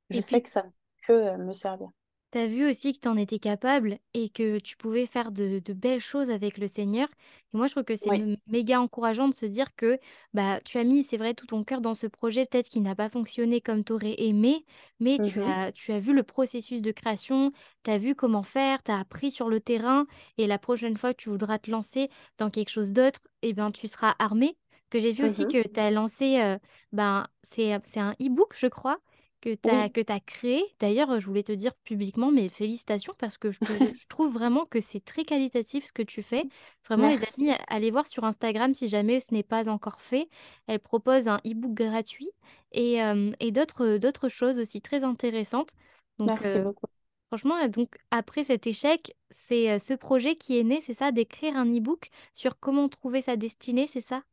je 0.09 0.19
Et 0.19 0.21
sais 0.21 0.39
puis 0.39 0.43
que 0.43 0.49
ça 0.49 0.63
peut 0.63 0.69
que 1.05 1.35
me 1.35 1.51
servir. 1.51 1.89
T'as 2.31 2.47
vu 2.47 2.65
aussi 2.69 2.93
que 2.93 2.99
tu 2.99 3.07
en 3.09 3.17
étais 3.17 3.39
capable 3.39 3.97
et 4.13 4.29
que 4.29 4.57
tu 4.59 4.77
pouvais 4.77 5.05
faire 5.05 5.31
de, 5.33 5.59
de 5.59 5.73
belles 5.73 5.99
choses 5.99 6.31
avec 6.31 6.57
le 6.57 6.67
Seigneur. 6.67 7.09
Et 7.53 7.57
moi, 7.57 7.67
je 7.67 7.73
trouve 7.73 7.83
que 7.83 7.97
c'est 7.97 8.09
Oui. 8.09 8.17
m- 8.17 8.37
méga 8.47 8.79
encourageant 8.79 9.27
de 9.27 9.33
se 9.33 9.45
dire 9.45 9.75
que 9.75 9.99
bah, 10.33 10.61
tu 10.63 10.77
as 10.77 10.85
mis, 10.85 11.03
c'est 11.03 11.17
vrai, 11.17 11.33
tout 11.33 11.45
ton 11.45 11.63
cœur 11.65 11.81
dans 11.81 11.93
ce 11.93 12.07
projet, 12.07 12.45
peut-être 12.45 12.69
qu'il 12.69 12.83
n'a 12.83 12.95
pas 12.95 13.09
fonctionné 13.09 13.59
comme 13.59 13.83
tu 13.83 13.91
aurais 13.91 14.15
aimé, 14.17 14.65
mais 15.01 15.19
tu 15.19 15.39
Mhm. 15.39 15.43
as, 15.45 15.73
tu 15.73 15.91
as 15.91 15.99
vu 15.99 16.13
le 16.13 16.23
processus 16.23 16.81
de 16.81 16.91
création, 16.91 17.51
tu 17.83 17.91
as 17.91 17.97
vu 17.97 18.15
comment 18.15 18.43
faire, 18.43 18.81
tu 18.83 18.91
as 18.91 18.99
appris 18.99 19.29
sur 19.31 19.49
le 19.49 19.59
terrain. 19.59 20.05
Et 20.37 20.47
la 20.47 20.57
prochaine 20.57 20.95
fois 20.97 21.13
que 21.13 21.21
tu 21.21 21.29
voudras 21.29 21.59
te 21.59 21.69
lancer 21.69 22.09
dans 22.37 22.49
quelque 22.49 22.69
chose 22.69 22.93
d'autre, 22.93 23.19
eh 23.41 23.51
ben, 23.53 23.71
tu 23.71 23.87
seras 23.89 24.15
armé. 24.19 24.57
Que 24.89 24.99
j'ai 24.99 25.11
vu 25.11 25.25
aussi 25.25 25.45
Mhm. 25.45 25.47
que 25.47 25.65
tu 25.67 25.79
as 25.79 25.91
lancé, 25.91 26.39
euh, 26.41 26.57
ben, 26.93 27.27
c'est, 27.43 27.77
c'est 27.87 27.99
un 27.99 28.11
e-book, 28.21 28.53
je 28.57 28.67
crois 28.67 28.99
que 29.41 29.55
tu 29.55 29.69
as, 29.69 29.89
Oui, 29.89 29.89
que 29.89 30.01
tu 30.01 30.13
créé. 30.25 30.63
D'ailleurs, 30.79 31.19
je 31.19 31.25
voulais 31.25 31.43
te 31.43 31.51
dire 31.51 31.73
publiquement 31.83 32.31
mes 32.31 32.49
félicitations 32.49 33.13
parce 33.17 33.37
que 33.37 33.51
je, 33.51 33.59
te, 33.59 33.73
je 33.93 34.07
trouve 34.07 34.33
vraiment 34.33 34.65
que 34.65 34.81
c'est 34.81 35.03
très 35.03 35.25
qualitatif 35.25 35.85
ce 35.87 35.93
que 35.93 36.03
tu 36.03 36.21
fais. 36.23 36.45
Vraiment, 36.87 37.09
les 37.09 37.19
merci. 37.19 37.37
amis, 37.37 37.51
allez 37.67 37.91
voir 37.91 38.07
sur 38.07 38.23
Instagram 38.23 38.73
si 38.73 38.87
jamais 38.87 39.19
ce 39.19 39.33
n'est 39.33 39.43
pas 39.43 39.69
encore 39.69 40.01
fait. 40.01 40.29
Elle 40.67 40.79
propose 40.79 41.27
un 41.27 41.37
e-book 41.45 41.73
gratuit 41.73 42.29
et, 42.71 43.03
euh, 43.03 43.31
et 43.39 43.51
d'autres, 43.51 43.97
d'autres 43.97 44.29
choses 44.29 44.59
aussi 44.59 44.81
très 44.81 45.03
intéressantes. 45.03 45.73
Donc, 46.19 46.41
Merci 46.41 46.45
euh, 46.45 46.63
beaucoup. 46.63 46.87
franchement, 47.29 47.57
euh, 47.63 47.67
donc, 47.67 47.97
après 48.11 48.43
cet 48.43 48.67
échec, 48.67 49.15
c'est 49.31 49.71
euh, 49.71 49.79
ce 49.79 49.93
projet 49.93 50.35
qui 50.35 50.57
est 50.59 50.63
né, 50.63 50.81
c'est 50.81 50.93
ça, 50.93 51.11
d'écrire 51.11 51.55
un 51.57 51.65
e-book 51.65 52.09
sur 52.33 52.59
comment 52.59 52.89
trouver 52.89 53.21
sa 53.21 53.35
destinée, 53.37 53.87
c'est 53.87 54.01
ça? 54.01 54.23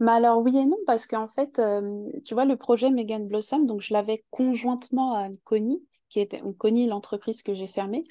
Mais 0.00 0.10
alors 0.12 0.38
oui 0.38 0.56
et 0.56 0.66
non, 0.66 0.76
parce 0.86 1.06
qu'en 1.06 1.28
fait, 1.28 1.58
euh, 1.58 2.10
tu 2.24 2.34
vois, 2.34 2.44
le 2.44 2.56
projet 2.56 2.90
Megan 2.90 3.26
Blossom, 3.28 3.66
donc 3.66 3.80
je 3.80 3.92
l'avais 3.92 4.24
conjointement 4.30 5.14
à 5.16 5.28
Connie, 5.44 5.86
qui 6.08 6.20
était 6.20 6.42
Connie, 6.58 6.86
l'entreprise 6.88 7.42
que 7.42 7.54
j'ai 7.54 7.68
fermée. 7.68 8.04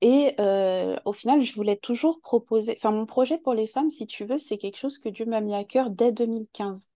Et 0.00 0.34
euh, 0.40 0.96
au 1.04 1.12
final, 1.12 1.42
je 1.42 1.54
voulais 1.54 1.76
toujours 1.76 2.20
proposer, 2.20 2.74
enfin 2.76 2.92
mon 2.92 3.06
projet 3.06 3.38
pour 3.38 3.54
les 3.54 3.66
femmes, 3.66 3.90
si 3.90 4.06
tu 4.06 4.24
veux, 4.24 4.38
c'est 4.38 4.58
quelque 4.58 4.76
chose 4.78 4.98
que 4.98 5.08
Dieu 5.08 5.26
m'a 5.26 5.40
mis 5.40 5.54
à 5.54 5.64
cœur 5.64 5.90
dès 5.90 6.12
2015. 6.12 6.90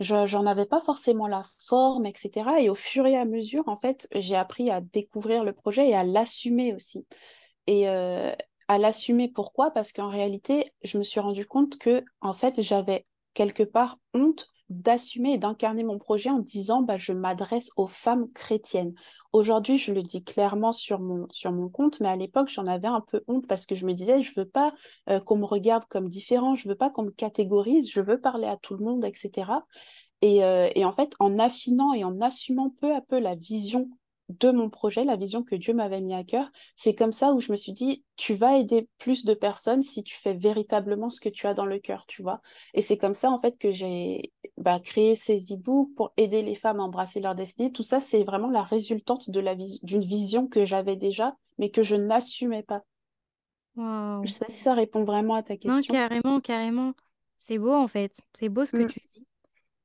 Je, 0.00 0.26
j'en 0.26 0.46
avais 0.46 0.66
pas 0.66 0.80
forcément 0.80 1.26
la 1.26 1.42
forme, 1.66 2.06
etc. 2.06 2.60
Et 2.62 2.68
au 2.70 2.74
fur 2.74 3.06
et 3.06 3.16
à 3.16 3.24
mesure, 3.24 3.64
en 3.68 3.76
fait, 3.76 4.08
j'ai 4.14 4.36
appris 4.36 4.70
à 4.70 4.80
découvrir 4.80 5.44
le 5.44 5.52
projet 5.52 5.88
et 5.88 5.94
à 5.94 6.04
l'assumer 6.04 6.72
aussi. 6.74 7.04
Et 7.66 7.88
euh, 7.88 8.32
à 8.68 8.78
l'assumer, 8.78 9.28
pourquoi? 9.28 9.70
Parce 9.70 9.92
qu'en 9.92 10.08
réalité, 10.08 10.64
je 10.82 10.98
me 10.98 11.02
suis 11.04 11.20
rendu 11.20 11.46
compte 11.46 11.78
que, 11.78 12.04
en 12.20 12.32
fait, 12.32 12.60
j'avais 12.60 13.06
quelque 13.38 13.62
part 13.62 14.00
honte 14.14 14.48
d'assumer 14.68 15.34
et 15.34 15.38
d'incarner 15.38 15.84
mon 15.84 15.96
projet 15.96 16.28
en 16.28 16.40
disant, 16.40 16.82
bah, 16.82 16.96
je 16.96 17.12
m'adresse 17.12 17.70
aux 17.76 17.86
femmes 17.86 18.28
chrétiennes. 18.32 18.94
Aujourd'hui, 19.32 19.78
je 19.78 19.92
le 19.92 20.02
dis 20.02 20.24
clairement 20.24 20.72
sur 20.72 20.98
mon, 20.98 21.28
compte, 21.68 22.00
mais 22.00 22.08
à 22.08 22.16
l'époque, 22.16 22.48
j'en 22.48 22.66
avais 22.66 22.88
un 22.88 23.00
peu 23.00 23.22
honte 23.28 23.46
parce 23.46 23.64
que 23.64 23.76
je 23.76 23.86
me 23.86 23.94
disais, 23.94 24.22
je 24.22 24.32
veux 24.36 24.44
pas 24.44 24.74
euh, 25.08 25.20
qu'on 25.20 25.36
me 25.36 25.44
regarde 25.44 25.84
comme 25.84 26.08
différent, 26.08 26.56
je 26.56 26.68
veux 26.68 26.74
pas 26.74 26.90
qu'on 26.90 27.04
me 27.04 27.10
catégorise, 27.12 27.88
je 27.92 28.00
veux 28.00 28.20
parler 28.20 28.48
à 28.48 28.56
tout 28.56 28.76
le 28.76 28.84
monde, 28.84 29.04
etc. 29.04 29.52
Et, 30.20 30.42
euh, 30.42 30.68
et 30.74 30.84
en 30.84 30.92
fait, 30.92 31.14
en 31.20 31.38
affinant 31.38 31.92
et 31.92 32.02
en 32.02 32.20
assumant 32.20 32.74
peu 32.80 32.92
à 32.92 33.02
peu 33.02 33.20
la 33.20 33.36
vision 33.36 33.88
de 34.28 34.50
mon 34.50 34.68
projet, 34.70 35.04
la 35.04 35.16
vision 35.16 35.42
que 35.42 35.54
Dieu 35.56 35.72
m'avait 35.74 36.00
mis 36.00 36.14
à 36.14 36.24
cœur, 36.24 36.50
c'est 36.76 36.94
comme 36.94 37.12
ça 37.12 37.32
où 37.32 37.40
je 37.40 37.50
me 37.52 37.56
suis 37.56 37.72
dit, 37.72 38.04
tu 38.16 38.34
vas 38.34 38.58
aider 38.58 38.88
plus 38.98 39.24
de 39.24 39.34
personnes 39.34 39.82
si 39.82 40.02
tu 40.04 40.16
fais 40.16 40.34
véritablement 40.34 41.10
ce 41.10 41.20
que 41.20 41.28
tu 41.30 41.46
as 41.46 41.54
dans 41.54 41.64
le 41.64 41.78
cœur, 41.78 42.04
tu 42.06 42.22
vois. 42.22 42.40
Et 42.74 42.82
c'est 42.82 42.98
comme 42.98 43.14
ça, 43.14 43.30
en 43.30 43.38
fait, 43.38 43.56
que 43.58 43.72
j'ai 43.72 44.32
bah, 44.58 44.80
créé 44.80 45.16
ces 45.16 45.52
e-books 45.54 45.94
pour 45.94 46.12
aider 46.16 46.42
les 46.42 46.54
femmes 46.54 46.80
à 46.80 46.84
embrasser 46.84 47.20
leur 47.20 47.34
destinée. 47.34 47.72
Tout 47.72 47.82
ça, 47.82 48.00
c'est 48.00 48.22
vraiment 48.24 48.50
la 48.50 48.62
résultante 48.62 49.30
de 49.30 49.40
la 49.40 49.54
vis- 49.54 49.80
d'une 49.84 50.02
vision 50.02 50.46
que 50.46 50.64
j'avais 50.66 50.96
déjà, 50.96 51.36
mais 51.58 51.70
que 51.70 51.82
je 51.82 51.94
n'assumais 51.96 52.62
pas. 52.62 52.82
Je 54.22 54.30
sais 54.30 54.44
pas 54.44 54.48
si 54.52 54.62
ça 54.62 54.74
répond 54.74 55.02
vraiment 55.02 55.34
à 55.34 55.42
ta 55.42 55.56
Non, 55.64 55.82
question. 55.82 55.98
carrément, 55.98 56.40
carrément. 56.40 56.94
C'est 57.38 57.58
beau 57.58 57.72
en 57.74 57.86
fait. 57.86 58.20
C'est 58.38 58.48
beau 58.48 58.64
ce 58.64 58.72
que 58.72 58.82
Mm. 58.82 58.88
tu 58.88 59.00
dis. 59.10 59.26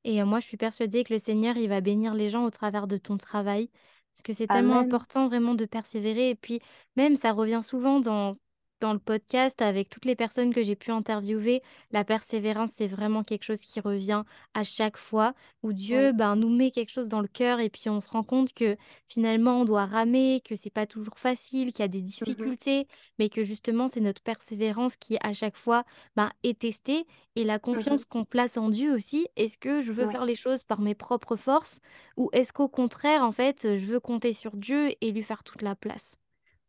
Et 0.04 0.22
euh, 0.22 0.26
moi, 0.26 0.40
je 0.40 0.46
suis 0.46 0.56
persuadée 0.58 1.04
que 1.04 1.12
le 1.14 1.18
Seigneur, 1.18 1.56
il 1.56 1.68
va 1.68 1.80
bénir 1.80 2.14
les 2.14 2.30
gens 2.30 2.44
au 2.44 2.50
travers 2.50 2.86
de 2.86 2.98
ton 2.98 3.18
travail. 3.18 3.70
Parce 4.14 4.22
que 4.22 4.32
c'est 4.32 4.48
tellement 4.48 4.78
Amen. 4.78 4.86
important 4.86 5.26
vraiment 5.28 5.54
de 5.54 5.64
persévérer. 5.66 6.30
Et 6.30 6.34
puis, 6.36 6.60
même, 6.96 7.16
ça 7.16 7.32
revient 7.32 7.60
souvent 7.64 8.00
dans, 8.00 8.36
dans 8.80 8.92
le 8.92 8.98
podcast 8.98 9.62
avec 9.62 9.88
toutes 9.88 10.04
les 10.04 10.16
personnes 10.16 10.52
que 10.52 10.62
j'ai 10.62 10.76
pu 10.76 10.90
interviewer. 10.90 11.62
La 11.90 12.04
persévérance, 12.04 12.72
c'est 12.74 12.86
vraiment 12.86 13.24
quelque 13.24 13.44
chose 13.44 13.60
qui 13.62 13.80
revient 13.80 14.24
à 14.54 14.64
chaque 14.64 14.96
fois 14.96 15.34
où 15.62 15.72
Dieu 15.72 16.12
ben, 16.12 16.36
nous 16.36 16.48
met 16.54 16.70
quelque 16.70 16.90
chose 16.90 17.08
dans 17.08 17.20
le 17.22 17.28
cœur 17.28 17.60
et 17.60 17.70
puis 17.70 17.88
on 17.88 18.00
se 18.00 18.08
rend 18.08 18.22
compte 18.24 18.52
que 18.52 18.76
finalement, 19.08 19.60
on 19.62 19.64
doit 19.64 19.86
ramer, 19.86 20.42
que 20.44 20.56
c'est 20.56 20.70
pas 20.70 20.86
toujours 20.86 21.18
facile, 21.18 21.72
qu'il 21.72 21.82
y 21.82 21.84
a 21.84 21.88
des 21.88 22.02
Mhm. 22.26 22.54
difficultés, 22.54 22.86
mais 23.18 23.28
que 23.28 23.44
justement, 23.44 23.88
c'est 23.88 24.00
notre 24.00 24.22
persévérance 24.22 24.96
qui, 24.96 25.16
à 25.22 25.32
chaque 25.32 25.56
fois, 25.56 25.84
ben, 26.16 26.30
est 26.42 26.58
testée 26.58 27.06
et 27.36 27.44
la 27.44 27.58
Mhm. 27.72 27.98
confiance 27.98 28.04
qu'on 28.04 28.24
place 28.24 28.56
en 28.56 28.68
Dieu 28.68 28.92
aussi. 28.94 29.26
Est-ce 29.36 29.58
que 29.58 29.82
je 29.82 29.92
veux 29.92 30.06
Ouais, 30.06 30.08
faire 30.08 30.24
les 30.24 30.36
choses 30.36 30.64
par 30.64 30.80
mes 30.80 30.94
propres 30.94 31.36
forces 31.36 31.80
ou 32.16 32.28
est-ce 32.32 32.52
qu'au 32.52 32.68
contraire, 32.68 33.22
en 33.22 33.32
fait, 33.32 33.76
je 33.76 33.84
veux 33.86 34.00
compter 34.00 34.32
sur 34.32 34.56
Dieu 34.56 34.90
et 35.00 35.12
lui 35.12 35.22
faire 35.22 35.44
toute 35.44 35.62
la 35.62 35.74
place? 35.76 36.16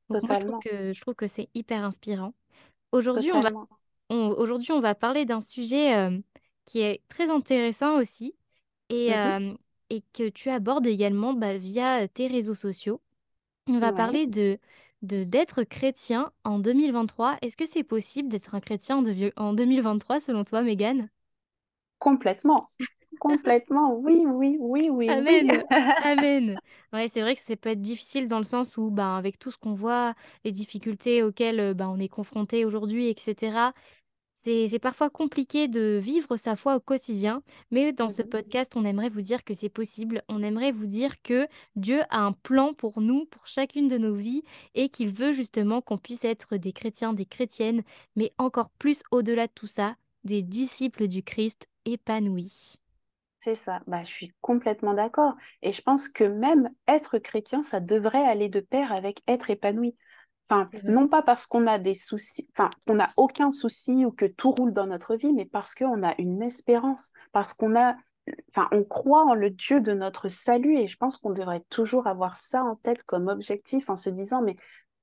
Donc 0.10 0.24
moi, 0.24 0.34
je 0.34 0.40
trouve 0.40 0.56
que, 0.60 0.94
je 0.94 1.02
trouve 1.02 1.16
que 1.16 1.28
c'est 1.28 1.50
hyper 1.54 1.84
inspirant. 1.84 2.34
Aujourd'hui, 2.94 3.32
on 3.34 3.42
va, 3.42 3.52
on, 4.10 4.30
aujourd'hui, 4.38 4.72
on 4.74 4.82
va 4.82 4.96
parler 4.96 5.26
d'un 5.26 5.42
sujet 5.42 5.96
euh, 5.98 6.20
qui 6.66 6.82
est 6.82 7.02
très 7.10 7.30
intéressant 7.32 7.98
aussi 8.00 8.36
et, 8.90 9.16
euh, 9.16 9.54
et 9.92 10.04
que 10.14 10.30
tu 10.30 10.50
abordes 10.52 10.88
également 10.88 11.34
bah, 11.34 11.58
via 11.58 12.08
tes 12.10 12.28
réseaux 12.28 12.56
sociaux. 12.56 13.02
On 13.68 13.80
va 13.80 13.94
Ouais, 13.94 13.94
parler 13.94 14.28
de, 14.28 14.60
de 15.04 15.24
d'être 15.26 15.64
chrétien 15.64 16.32
en 16.46 16.60
2023. 16.60 17.38
Est-ce 17.44 17.58
que 17.58 17.68
c'est 17.68 17.84
possible 17.86 18.30
d'être 18.30 18.56
un 18.56 18.62
chrétien 18.62 18.98
en, 18.98 19.04
devi- 19.04 19.34
en 19.38 19.54
2023 19.54 20.20
selon 20.22 20.44
toi, 20.46 20.64
Megan? 20.64 21.10
complètement. 22.00 22.70
Complètement. 23.20 23.96
Oui, 23.96 24.24
oui, 24.28 24.58
oui, 24.60 24.90
oui, 24.92 25.20
oui. 25.22 25.46
Amen. 25.48 25.64
Amen. 26.02 26.60
Ouais, 26.94 27.08
c'est 27.08 27.22
vrai 27.22 27.36
que 27.36 27.42
ça 27.42 27.56
peut 27.56 27.70
être 27.70 27.82
difficile 27.82 28.28
dans 28.28 28.38
le 28.40 28.44
sens 28.44 28.78
où, 28.78 28.90
ben, 28.90 29.16
avec 29.16 29.38
tout 29.40 29.52
ce 29.52 29.58
qu'on 29.58 29.74
voit, 29.74 30.16
les 30.44 30.52
difficultés 30.52 31.22
auxquelles 31.24 31.60
euh, 31.60 31.74
ben, 31.74 31.88
on 31.90 32.00
est 32.00 32.08
confronté 32.10 32.66
aujourd'hui, 32.66 33.08
etc., 33.10 33.74
c'est, 34.34 34.68
c'est 34.68 34.80
parfois 34.80 35.10
compliqué 35.10 35.68
de 35.70 35.98
vivre 36.02 36.36
sa 36.38 36.56
foi 36.58 36.76
au 36.76 36.80
quotidien. 36.82 37.42
Mais 37.72 37.94
dans 37.94 38.10
ce 38.10 38.22
Mhm. 38.22 38.30
podcast, 38.30 38.74
on 38.76 38.84
aimerait 38.86 39.10
vous 39.10 39.22
dire 39.22 39.44
que 39.46 39.54
c'est 39.54 39.70
possible. 39.70 40.24
On 40.28 40.44
aimerait 40.44 40.72
vous 40.74 40.88
dire 40.88 41.22
que 41.22 41.48
Dieu 41.76 42.02
a 42.10 42.20
un 42.22 42.34
plan 42.34 42.74
pour 42.74 43.00
nous, 43.02 43.26
pour 43.28 43.48
chacune 43.48 43.88
de 43.88 43.98
nos 43.98 44.14
vies, 44.16 44.44
et 44.76 44.90
qu'il 44.90 45.10
veut 45.10 45.34
justement 45.34 45.82
qu'on 45.82 45.98
puisse 45.98 46.26
être 46.26 46.58
des 46.58 46.74
chrétiens, 46.74 47.14
des 47.14 47.26
chrétiennes, 47.26 47.84
mais 48.16 48.34
encore 48.38 48.70
plus 48.72 49.04
au-delà 49.12 49.48
de 49.48 49.54
tout 49.54 49.68
ça, 49.68 49.96
des 50.26 50.42
disciples 50.42 51.08
du 51.08 51.24
Christ 51.24 51.68
épanouis. 51.86 52.76
C'est 53.46 53.54
ça, 53.54 53.80
bah, 53.86 54.04
je 54.04 54.10
suis 54.10 54.34
complètement 54.42 54.96
d'accord. 54.96 55.36
Et 55.62 55.72
je 55.72 55.80
pense 55.84 56.10
que 56.10 56.24
même 56.24 56.72
être 56.88 57.20
chrétien, 57.20 57.62
ça 57.62 57.80
devrait 57.80 58.28
aller 58.28 58.50
de 58.50 58.60
pair 58.60 58.92
avec 58.92 59.22
être 59.28 59.52
épanoui. 59.52 59.96
Enfin, 60.50 60.68
non 60.84 61.08
pas 61.08 61.22
parce 61.22 61.46
qu'on 61.46 61.68
a 61.68 61.78
des 61.78 61.94
soucis, 61.94 62.50
enfin, 62.58 62.72
qu'on 62.88 62.96
n'a 62.96 63.10
aucun 63.18 63.52
souci 63.52 64.04
ou 64.04 64.10
que 64.10 64.26
tout 64.26 64.50
roule 64.50 64.74
dans 64.74 64.88
notre 64.88 65.16
vie, 65.16 65.32
mais 65.32 65.46
parce 65.46 65.76
qu'on 65.76 66.02
a 66.02 66.16
une 66.18 66.42
espérance, 66.42 67.14
parce 67.34 67.54
qu'on 67.54 67.76
a, 67.76 67.96
enfin, 68.50 68.68
on 68.72 68.84
croit 68.84 69.26
en 69.26 69.36
le 69.36 69.52
Dieu 69.52 69.80
de 69.80 69.94
notre 69.94 70.28
salut. 70.28 70.80
Et 70.80 70.88
je 70.88 70.98
pense 70.98 71.18
qu'on 71.18 71.30
devrait 71.30 71.64
toujours 71.70 72.08
avoir 72.08 72.38
ça 72.38 72.64
en 72.64 72.76
tête 72.76 73.04
comme 73.04 73.28
objectif 73.28 73.92
en 73.92 73.96
se 73.96 74.10
disant, 74.10 74.42
mais 74.42 74.56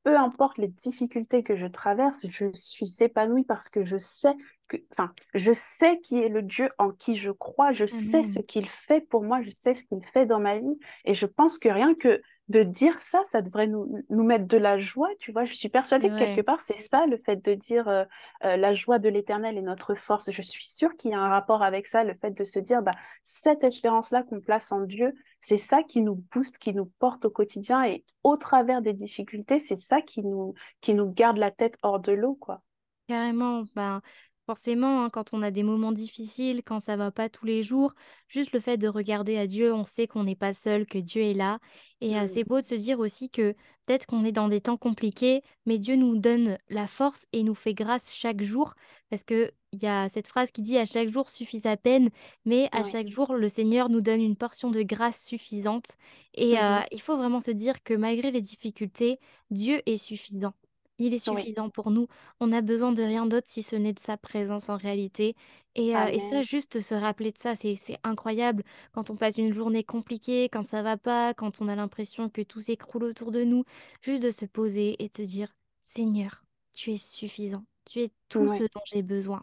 peu 0.05 0.17
importe 0.17 0.59
les 0.59 0.69
difficultés 0.69 1.43
que 1.43 1.57
je 1.57 1.67
traverse, 1.67 2.27
je 2.29 2.51
suis 2.53 2.95
épanouie 3.01 3.45
parce 3.45 3.69
que 3.69 3.83
je 3.83 3.97
sais 3.97 4.35
que, 4.69 4.77
enfin, 4.93 5.13
je 5.35 5.53
sais 5.53 6.01
qui 6.01 6.19
est 6.19 6.29
le 6.29 6.43
Dieu 6.43 6.71
en 6.79 6.91
qui 6.91 7.17
je 7.17 7.31
crois, 7.31 7.73
je 7.73 7.87
sais 7.87 8.23
ce 8.23 8.39
Amen. 8.39 8.47
qu'il 8.47 8.69
fait 8.69 9.01
pour 9.01 9.23
moi, 9.23 9.41
je 9.43 9.51
sais 9.51 9.75
ce 9.75 9.85
qu'il 9.85 10.05
fait 10.13 10.27
dans 10.27 10.41
ma 10.41 10.59
vie. 10.59 10.79
Et 11.05 11.15
je 11.15 11.27
pense 11.27 11.59
que 11.59 11.69
rien 11.69 11.95
que 11.95 12.21
de 12.53 12.63
dire 12.63 12.99
ça, 12.99 13.25
ça 13.25 13.41
devrait 13.41 13.67
nous, 13.67 14.05
nous 14.11 14.25
mettre 14.25 14.47
de 14.47 14.59
la 14.59 14.79
joie, 14.79 15.09
tu 15.19 15.33
vois? 15.33 15.45
Je 15.45 15.55
suis 15.55 15.71
persuadée 15.71 16.11
que 16.11 16.19
quelque 16.19 16.43
part, 16.43 16.61
c'est 16.61 16.77
ça 16.77 17.07
le 17.07 17.17
fait 17.17 17.37
de 17.37 17.55
dire 17.55 17.89
euh, 17.89 18.05
euh, 18.45 18.57
la 18.57 18.75
joie 18.75 18.99
de 18.99 19.09
l'éternel 19.09 19.57
est 19.57 19.63
notre 19.63 19.95
force. 19.95 20.31
Je 20.31 20.43
suis 20.43 20.69
sûre 20.69 20.95
qu'il 20.97 21.13
y 21.13 21.15
a 21.15 21.19
un 21.19 21.29
rapport 21.29 21.63
avec 21.63 21.87
ça, 21.87 22.05
le 22.05 22.15
fait 22.15 22.31
de 22.31 22.45
se 22.45 22.59
dire, 22.59 22.83
bah, 22.83 22.93
cette 23.23 23.65
espérance-là 23.65 24.23
qu'on 24.23 24.41
place 24.41 24.71
en 24.71 24.83
Dieu, 24.83 25.15
c'est 25.41 25.57
ça 25.57 25.83
qui 25.83 26.03
nous 26.03 26.23
booste, 26.33 26.59
qui 26.59 26.75
nous 26.75 26.87
porte 26.99 27.25
au 27.25 27.31
quotidien 27.31 27.85
et 27.85 28.05
au 28.23 28.37
travers 28.37 28.83
des 28.83 28.93
difficultés, 28.93 29.59
c'est 29.59 29.81
ça 29.81 30.03
qui 30.03 30.23
nous, 30.23 30.55
qui 30.81 30.95
nous 30.95 31.11
garde 31.11 31.39
la 31.39 31.51
tête 31.51 31.79
hors 31.83 32.01
de 32.01 32.13
l'eau, 32.13 32.35
quoi. 32.35 32.63
Carrément, 33.09 33.65
ben, 33.75 34.01
forcément, 34.47 35.05
hein, 35.05 35.11
quand 35.11 35.33
on 35.33 35.43
a 35.43 35.51
des 35.51 35.63
moments 35.63 35.93
difficiles, 35.93 36.63
quand 36.65 36.81
ça 36.81 36.97
va 36.97 37.11
pas 37.11 37.29
tous 37.29 37.47
les 37.47 37.63
jours, 37.63 37.95
juste 38.29 38.53
le 38.53 38.61
fait 38.61 38.77
de 38.77 38.89
regarder 38.89 39.39
à 39.39 39.47
Dieu, 39.47 39.73
on 39.73 39.85
sait 39.85 40.07
qu'on 40.07 40.25
n'est 40.25 40.35
pas 40.37 40.53
seul, 40.55 40.87
que 40.87 40.99
Dieu 40.99 41.23
est 41.23 41.35
là. 41.35 41.59
Et 42.01 42.19
euh, 42.19 42.27
Mm. 42.27 42.29
c'est 42.29 42.45
beau 42.45 42.61
de 42.61 42.67
se 42.67 42.75
dire 42.75 42.99
aussi 43.01 43.31
que 43.31 43.53
peut-être 43.87 44.07
qu'on 44.07 44.25
est 44.25 44.33
dans 44.33 44.49
des 44.49 44.61
temps 44.61 44.77
compliqués, 44.77 45.43
mais 45.67 45.79
Dieu 45.79 45.97
nous 45.97 46.17
donne 46.19 46.59
la 46.69 46.87
force 46.87 47.27
et 47.33 47.43
nous 47.45 47.55
fait 47.55 47.75
grâce 47.75 48.13
chaque 48.15 48.43
jour. 48.43 48.75
Parce 49.11 49.23
que 49.25 49.51
il 49.73 49.83
y 49.83 49.87
a 49.87 50.09
cette 50.11 50.29
phrase 50.29 50.51
qui 50.51 50.61
dit 50.63 50.77
à 50.77 50.85
chaque 50.85 51.09
jour 51.09 51.31
suffit 51.31 51.61
sa 51.61 51.77
peine, 51.79 52.11
mais 52.45 52.69
à 52.73 52.85
chaque 52.85 53.09
jour, 53.09 53.35
le 53.35 53.49
Seigneur 53.49 53.89
nous 53.89 54.01
donne 54.03 54.21
une 54.21 54.37
portion 54.37 54.71
de 54.71 54.83
grâce 54.83 55.25
suffisante. 55.25 55.97
Et 56.35 56.59
euh, 56.59 56.81
Mhm. 56.81 56.85
il 56.91 57.01
faut 57.01 57.17
vraiment 57.17 57.41
se 57.41 57.51
dire 57.51 57.83
que 57.83 57.95
malgré 57.95 58.31
les 58.31 58.41
difficultés, 58.43 59.19
Dieu 59.51 59.81
est 59.87 59.97
suffisant. 59.97 60.53
Il 60.99 61.15
est 61.15 61.29
Oui. 61.29 61.41
suffisant 61.41 61.71
pour 61.71 61.91
nous. 61.91 62.07
On 62.41 62.49
n'a 62.49 62.61
besoin 62.63 62.93
de 62.93 63.03
rien 63.03 63.27
d'autre 63.27 63.49
si 63.49 63.63
ce 63.63 63.75
n'est 63.77 63.93
de 63.93 63.99
sa 63.99 64.17
présence 64.17 64.69
en 64.69 64.77
réalité. 64.77 65.35
Et, 65.75 65.97
euh, 65.97 66.07
et 66.07 66.19
ça, 66.19 66.37
Amen. 66.37 66.45
juste 66.45 66.81
se 66.81 66.95
rappeler 66.95 67.33
de 67.33 67.39
ça, 67.39 67.55
c'est, 67.55 67.77
c'est 67.77 67.99
incroyable. 68.05 68.63
Quand 68.93 69.11
on 69.11 69.17
passe 69.17 69.39
une 69.39 69.55
journée 69.55 69.85
compliquée, 69.85 70.49
quand 70.51 70.63
ça 70.65 70.83
va 70.83 70.97
pas, 70.99 71.33
quand 71.35 71.61
on 71.63 71.69
a 71.69 71.75
l'impression 71.75 72.29
que 72.29 72.43
tout 72.43 72.61
s'écroule 72.61 73.05
autour 73.05 73.33
de 73.33 73.43
nous, 73.43 73.65
juste 74.03 74.23
de 74.23 74.31
se 74.31 74.45
poser 74.45 75.03
et 75.03 75.09
te 75.09 75.23
dire, 75.23 75.55
Seigneur, 75.83 76.45
tu 76.75 76.93
es 76.93 76.99
suffisant. 76.99 77.65
Tu 77.91 78.01
es 78.03 78.11
tout 78.29 78.47
ce 78.49 78.63
Oui. 78.63 78.69
dont 78.75 78.81
j'ai 78.85 79.03
besoin. 79.03 79.43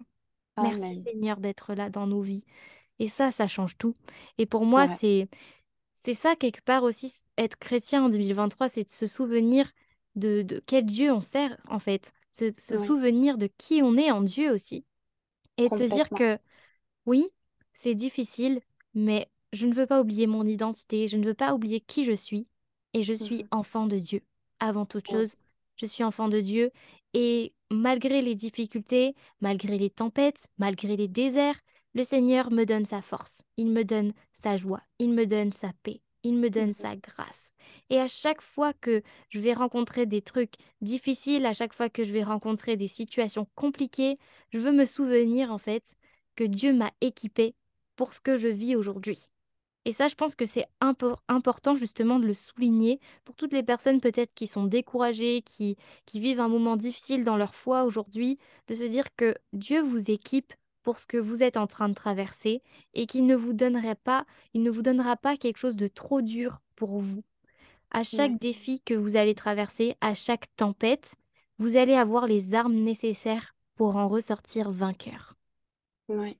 Merci 0.61 0.83
Amen. 0.83 1.03
Seigneur 1.03 1.37
d'être 1.37 1.73
là 1.73 1.89
dans 1.89 2.05
nos 2.07 2.21
vies. 2.21 2.43
Et 2.99 3.07
ça, 3.07 3.31
ça 3.31 3.47
change 3.47 3.77
tout. 3.77 3.95
Et 4.37 4.45
pour 4.45 4.65
moi, 4.65 4.85
Ouais. 4.85 4.95
c'est 4.97 5.27
c'est 5.93 6.13
ça, 6.13 6.35
quelque 6.35 6.61
part 6.61 6.83
aussi, 6.83 7.07
s- 7.07 7.25
être 7.37 7.57
chrétien 7.57 8.05
en 8.05 8.09
2023, 8.09 8.69
c'est 8.69 8.85
de 8.85 8.89
se 8.89 9.05
souvenir 9.07 9.69
de, 10.15 10.41
de 10.43 10.61
quel 10.65 10.85
Dieu 10.85 11.11
on 11.11 11.21
sert, 11.21 11.57
en 11.67 11.79
fait. 11.79 12.11
Se, 12.31 12.51
se 12.59 12.77
Oui. 12.77 12.79
souvenir 12.79 13.37
de 13.37 13.47
qui 13.57 13.81
on 13.83 13.97
est 13.97 14.11
en 14.11 14.21
Dieu 14.21 14.51
aussi. 14.53 14.85
Et 15.57 15.69
de 15.69 15.75
se 15.75 15.83
dire 15.83 16.11
que 16.13 16.37
oui, 17.05 17.27
c'est 17.73 17.95
difficile, 17.95 18.61
mais 18.93 19.29
je 19.53 19.67
ne 19.67 19.73
veux 19.73 19.85
pas 19.87 20.01
oublier 20.01 20.27
mon 20.27 20.45
identité, 20.45 21.07
je 21.07 21.17
ne 21.17 21.25
veux 21.25 21.33
pas 21.33 21.53
oublier 21.53 21.81
qui 21.81 22.05
je 22.05 22.13
suis, 22.13 22.47
et 22.93 23.03
je 23.03 23.13
suis 23.13 23.43
Mhm. 23.43 23.49
enfant 23.51 23.85
de 23.87 23.97
Dieu. 23.97 24.21
Avant 24.59 24.85
toute 24.85 25.07
chose, 25.07 25.35
je 25.77 25.85
suis 25.85 26.03
enfant 26.03 26.29
de 26.29 26.39
Dieu, 26.41 26.71
et 27.13 27.53
malgré 27.71 28.21
les 28.21 28.35
difficultés, 28.35 29.15
malgré 29.41 29.77
les 29.77 29.89
tempêtes, 29.89 30.47
malgré 30.57 30.95
les 30.97 31.07
déserts, 31.07 31.59
le 31.93 32.03
Seigneur 32.03 32.51
me 32.51 32.65
donne 32.65 32.85
sa 32.85 33.01
force, 33.01 33.41
il 33.57 33.71
me 33.71 33.83
donne 33.83 34.13
sa 34.33 34.57
joie, 34.57 34.81
il 34.99 35.11
me 35.13 35.25
donne 35.25 35.51
sa 35.51 35.71
paix, 35.83 36.01
il 36.23 36.37
me 36.37 36.49
donne 36.49 36.73
sa 36.73 36.95
grâce. 36.95 37.53
Et 37.89 37.99
à 37.99 38.07
chaque 38.07 38.41
fois 38.41 38.73
que 38.73 39.01
je 39.29 39.39
vais 39.39 39.53
rencontrer 39.53 40.05
des 40.05 40.21
trucs 40.21 40.53
difficiles, 40.81 41.45
à 41.45 41.53
chaque 41.53 41.73
fois 41.73 41.89
que 41.89 42.03
je 42.03 42.11
vais 42.11 42.23
rencontrer 42.23 42.77
des 42.77 42.87
situations 42.87 43.47
compliquées, 43.55 44.17
je 44.51 44.59
veux 44.59 44.71
me 44.71 44.85
souvenir 44.85 45.51
en 45.51 45.57
fait 45.57 45.95
que 46.35 46.43
Dieu 46.43 46.73
m'a 46.73 46.91
équipé 47.01 47.55
pour 47.95 48.13
ce 48.13 48.21
que 48.21 48.37
je 48.37 48.47
vis 48.47 48.75
aujourd'hui. 48.75 49.29
Et 49.85 49.93
ça, 49.93 50.07
je 50.07 50.15
pense 50.15 50.35
que 50.35 50.45
c'est 50.45 50.67
impor- 50.81 51.21
important 51.27 51.75
justement 51.75 52.19
de 52.19 52.25
le 52.27 52.33
souligner 52.33 52.99
pour 53.25 53.35
toutes 53.35 53.53
les 53.53 53.63
personnes 53.63 54.01
peut-être 54.01 54.33
qui 54.33 54.45
sont 54.47 54.65
découragées, 54.65 55.41
qui, 55.41 55.77
qui 56.05 56.19
vivent 56.19 56.41
un 56.41 56.49
moment 56.49 56.75
difficile 56.77 57.23
dans 57.23 57.37
leur 57.37 57.55
foi 57.55 57.85
aujourd'hui, 57.85 58.37
de 58.67 58.75
se 58.75 58.83
dire 58.83 59.05
que 59.15 59.35
Dieu 59.53 59.81
vous 59.81 60.11
équipe 60.11 60.53
pour 60.83 60.99
ce 60.99 61.05
que 61.05 61.17
vous 61.17 61.43
êtes 61.43 61.57
en 61.57 61.67
train 61.67 61.89
de 61.89 61.93
traverser 61.93 62.61
et 62.93 63.05
qu'il 63.05 63.25
ne 63.25 63.35
vous 63.35 63.53
donnerait 63.53 63.95
pas, 63.95 64.25
il 64.53 64.63
ne 64.63 64.71
vous 64.71 64.81
donnera 64.81 65.17
pas 65.17 65.37
quelque 65.37 65.57
chose 65.57 65.75
de 65.75 65.87
trop 65.87 66.21
dur 66.21 66.59
pour 66.75 66.99
vous. 66.99 67.23
À 67.91 68.03
chaque 68.03 68.37
défi 68.37 68.81
que 68.81 68.93
vous 68.93 69.15
allez 69.15 69.35
traverser, 69.35 69.95
à 70.01 70.13
chaque 70.13 70.45
tempête, 70.55 71.15
vous 71.57 71.75
allez 71.75 71.93
avoir 71.95 72.27
les 72.27 72.53
armes 72.53 72.75
nécessaires 72.75 73.55
pour 73.75 73.95
en 73.95 74.07
ressortir 74.07 74.71
vainqueur. 74.71 75.33
Oui. 76.07 76.37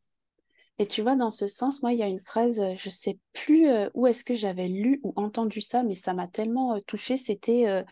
Et 0.78 0.88
tu 0.88 1.02
vois, 1.02 1.16
dans 1.16 1.32
ce 1.32 1.48
sens, 1.48 1.84
moi, 1.84 1.92
il 1.92 2.00
y 2.00 2.04
a 2.04 2.08
une 2.08 2.20
phrase, 2.20 2.60
euh, 2.62 2.74
je 2.78 2.90
sais 2.90 3.20
plus 3.34 3.68
euh, 3.68 3.90
où 3.94 4.08
est-ce 4.08 4.24
que 4.24 4.34
j'avais 4.34 4.68
lu 4.70 5.02
ou 5.04 5.14
entendu 5.18 5.60
ça, 5.60 5.84
mais 5.84 5.96
ça 5.96 6.14
m'a 6.14 6.28
tellement 6.28 6.76
euh, 6.76 6.80
touchée, 6.88 7.18
c'était 7.18 7.68
euh, 7.68 7.84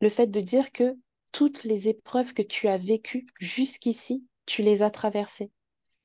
le 0.00 0.08
fait 0.08 0.28
de 0.28 0.40
dire 0.40 0.70
que 0.72 0.96
toutes 1.32 1.64
les 1.64 1.88
épreuves 1.88 2.32
que 2.34 2.42
tu 2.42 2.68
as 2.68 2.78
vécues 2.78 3.26
jusqu'ici, 3.40 4.24
tu 4.46 4.62
les 4.62 4.82
as 4.82 4.90
traversées. 4.90 5.50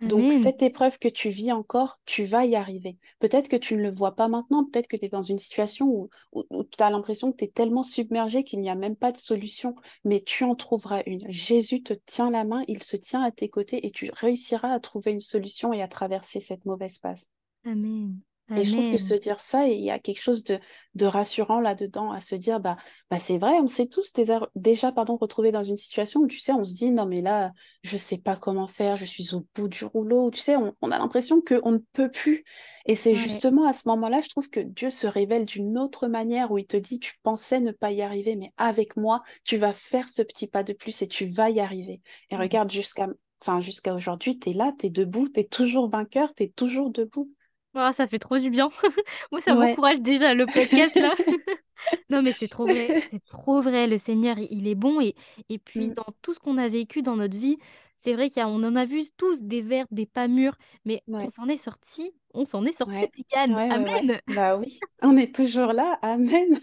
Donc, 0.08 0.24
Amen. 0.24 0.42
cette 0.42 0.62
épreuve 0.62 1.00
que 1.00 1.08
tu 1.08 1.30
vis 1.30 1.52
encore, 1.52 2.00
tu 2.06 2.24
vas 2.24 2.46
y 2.46 2.56
arriver. 2.56 2.98
Peut-être 3.20 3.48
que 3.48 3.56
tu 3.56 3.76
ne 3.76 3.82
le 3.82 3.92
vois 3.92 4.16
pas 4.16 4.28
maintenant, 4.28 4.66
peut-être 4.66 4.88
que 4.88 4.98
tu 4.98 5.06
es 5.06 5.10
dans 5.10 5.22
une 5.22 5.40
situation 5.40 5.88
où, 5.88 6.10
où, 6.32 6.64
tu 6.64 6.84
as 6.84 6.90
l'impression 6.90 7.32
que 7.32 7.38
tu 7.38 7.46
es 7.46 7.50
tellement 7.50 7.84
submergé 7.84 8.44
qu'il 8.44 8.60
n'y 8.60 8.70
a 8.70 8.76
même 8.76 8.96
pas 8.96 9.12
de 9.12 9.18
solution, 9.18 9.76
mais 10.04 10.22
tu 10.22 10.44
en 10.44 10.56
trouveras 10.56 11.02
une. 11.06 11.22
Jésus 11.30 11.84
te 11.84 11.94
tient 11.94 12.30
la 12.30 12.46
main, 12.46 12.64
il 12.68 12.84
se 12.84 12.98
tient 12.98 13.24
à 13.24 13.32
tes 13.32 13.50
côtés 13.50 13.86
et 13.86 13.92
tu 13.92 14.10
réussiras 14.14 14.72
à 14.72 14.80
trouver 14.80 15.12
une 15.12 15.22
solution 15.22 15.74
et 15.74 15.82
à 15.82 15.88
traverser 15.88 16.40
cette 16.40 16.66
mauvaise 16.66 16.98
passe. 16.98 17.26
Amen. 17.66 18.20
Et 18.56 18.64
je 18.64 18.72
trouve 18.72 18.88
que 18.88 18.98
se 18.98 19.14
dire 19.14 19.40
ça, 19.40 19.68
il 19.68 19.84
y 19.84 19.92
a 19.92 20.00
quelque 20.00 20.22
chose 20.22 20.44
de, 20.46 20.60
de 20.94 21.06
rassurant 21.06 21.60
là-dedans, 21.60 22.12
à 22.12 22.22
se 22.22 22.36
dire, 22.36 22.60
bah, 22.62 22.78
bah 23.12 23.20
c'est 23.20 23.38
vrai, 23.38 23.54
on 23.62 23.68
s'est 23.68 23.88
tous 23.88 24.14
déjà, 24.14 24.50
déjà 24.56 24.92
pardon, 24.94 25.18
retrouvés 25.18 25.52
dans 25.52 25.64
une 25.66 25.76
situation 25.78 26.22
où, 26.22 26.28
tu 26.28 26.40
sais, 26.40 26.54
on 26.54 26.64
se 26.64 26.74
dit, 26.74 26.92
non, 26.92 27.06
mais 27.06 27.22
là, 27.22 27.52
je 27.84 27.98
sais 27.98 28.18
pas 28.18 28.38
comment 28.38 28.68
faire, 28.68 28.96
je 28.96 29.04
suis 29.06 29.34
au 29.36 29.46
bout 29.56 29.68
du 29.68 29.84
rouleau, 29.86 30.32
tu 30.32 30.40
sais, 30.40 30.56
on, 30.56 30.74
on 30.82 30.92
a 30.92 30.98
l'impression 30.98 31.42
qu'on 31.42 31.72
ne 31.74 31.80
peut 31.94 32.10
plus. 32.12 32.46
Et 32.86 32.96
c'est 32.96 33.16
Ouais. 33.16 33.16
justement 33.16 33.68
à 33.68 33.74
ce 33.74 33.88
moment-là, 33.90 34.22
je 34.22 34.30
trouve 34.30 34.50
que 34.50 34.60
Dieu 34.60 34.90
se 34.90 35.08
révèle 35.08 35.46
d'une 35.46 35.78
autre 35.78 36.08
manière 36.08 36.52
où 36.52 36.58
il 36.58 36.66
te 36.68 36.78
dit, 36.78 37.00
tu 37.00 37.14
pensais 37.24 37.60
ne 37.60 37.72
pas 37.72 37.92
y 37.92 38.02
arriver, 38.02 38.36
mais 38.36 38.52
avec 38.58 38.98
moi, 38.98 39.24
tu 39.44 39.58
vas 39.58 39.74
faire 39.74 40.10
ce 40.10 40.22
petit 40.22 40.48
pas 40.48 40.64
de 40.64 40.74
plus 40.74 41.02
et 41.02 41.08
tu 41.08 41.26
vas 41.28 41.50
y 41.50 41.60
arriver. 41.60 42.02
Et 42.30 42.36
Mhm. 42.38 42.38
regarde, 42.38 42.72
jusqu'à, 42.72 43.08
enfin, 43.42 43.62
jusqu'à 43.62 43.94
aujourd'hui, 43.94 44.40
tu 44.40 44.50
es 44.52 44.54
là, 44.54 44.72
tu 44.80 44.88
es 44.88 44.90
debout, 44.90 45.30
tu 45.30 45.40
es 45.42 45.44
toujours 45.46 45.90
vainqueur, 45.90 46.34
tu 46.36 46.44
es 46.44 46.50
toujours 46.50 46.92
debout. 46.92 47.32
Ah, 47.76 47.94
ça 47.94 48.08
fait 48.08 48.20
trop 48.20 48.38
du 48.38 48.50
bien. 48.50 48.70
Moi, 49.32 49.42
ça 49.42 49.56
Ouais. 49.56 49.70
m'encourage 49.70 50.02
déjà 50.02 50.34
le 50.34 50.46
podcast 50.46 50.96
là. 50.96 51.14
Non, 52.10 52.22
mais 52.22 52.32
c'est 52.32 52.48
trop 52.48 52.66
vrai, 52.66 53.04
c'est 53.10 53.24
trop 53.28 53.62
vrai. 53.62 53.88
Le 53.88 53.98
Seigneur, 53.98 54.38
il 54.40 54.68
est 54.68 54.76
bon 54.76 55.02
et, 55.02 55.16
et 55.50 55.60
puis 55.60 55.90
Mm. 55.90 55.94
dans 55.96 56.06
tout 56.22 56.34
ce 56.34 56.40
qu'on 56.40 56.58
a 56.58 56.70
vécu 56.70 57.02
dans 57.02 57.16
notre 57.18 57.38
vie, 57.38 57.58
c'est 57.98 58.14
vrai 58.14 58.30
qu'on 58.30 58.64
en 58.64 58.76
a 58.76 58.86
vu 58.86 59.04
tous 59.18 59.44
des 59.44 59.62
verts, 59.62 59.86
des 59.92 60.06
pas 60.06 60.28
mûrs, 60.28 60.56
mais 60.86 61.04
on 61.08 61.30
s'en 61.30 61.48
est 61.48 61.58
sorti, 61.58 62.14
on 62.34 62.46
s'en 62.46 62.66
est 62.66 62.72
sorti, 62.72 62.94
Ouais. 63.36 63.70
Amen. 63.72 64.20
Bah 64.28 64.56
oui, 64.58 64.80
on 65.04 65.18
est 65.18 65.36
toujours 65.36 65.74
là. 65.74 66.00
Amen. 66.02 66.58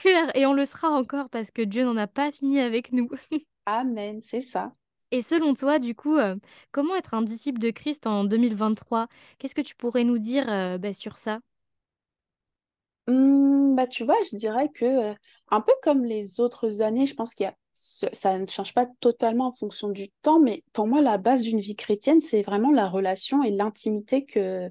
Claire. 0.00 0.34
Et 0.36 0.46
on 0.46 0.54
le 0.54 0.64
sera 0.64 0.88
encore 0.90 1.28
parce 1.30 1.50
que 1.50 1.62
Dieu 1.62 1.84
n'en 1.84 1.96
a 1.96 2.06
pas 2.06 2.32
fini 2.32 2.58
avec 2.60 2.92
nous. 2.92 3.08
Amen, 3.66 4.20
c'est 4.22 4.40
ça. 4.42 4.74
Et 5.10 5.22
selon 5.22 5.54
toi, 5.54 5.78
du 5.78 5.94
coup, 5.94 6.16
euh, 6.16 6.36
comment 6.72 6.94
être 6.96 7.14
un 7.14 7.22
disciple 7.22 7.58
de 7.60 7.70
Christ 7.70 8.06
en 8.06 8.24
2023? 8.24 9.08
Qu'est-ce 9.38 9.54
que 9.54 9.60
tu 9.62 9.74
pourrais 9.76 10.04
nous 10.04 10.18
dire 10.18 10.50
euh, 10.50 10.78
bah, 10.78 10.92
sur 10.94 11.18
ça? 11.18 11.40
Hmm, 13.06 13.74
bah, 13.74 13.86
tu 13.86 14.04
vois, 14.04 14.16
je 14.30 14.36
dirais 14.36 14.68
que, 14.74 14.84
euh, 14.84 15.14
un 15.50 15.60
peu 15.62 15.72
comme 15.82 16.04
les 16.04 16.40
autres 16.40 16.82
années, 16.82 17.06
je 17.06 17.14
pense 17.14 17.34
qu'il 17.34 17.44
y 17.44 17.46
a, 17.46 17.54
ça 17.72 18.38
ne 18.38 18.46
change 18.46 18.74
pas 18.74 18.86
totalement 19.00 19.46
en 19.48 19.52
fonction 19.52 19.88
du 19.88 20.10
temps, 20.22 20.40
mais 20.40 20.62
pour 20.72 20.86
moi, 20.86 21.00
la 21.00 21.16
base 21.16 21.42
d'une 21.42 21.60
vie 21.60 21.76
chrétienne, 21.76 22.20
c'est 22.20 22.42
vraiment 22.42 22.70
la 22.70 22.88
relation 22.88 23.42
et 23.42 23.50
l'intimité 23.50 24.26
que, 24.26 24.68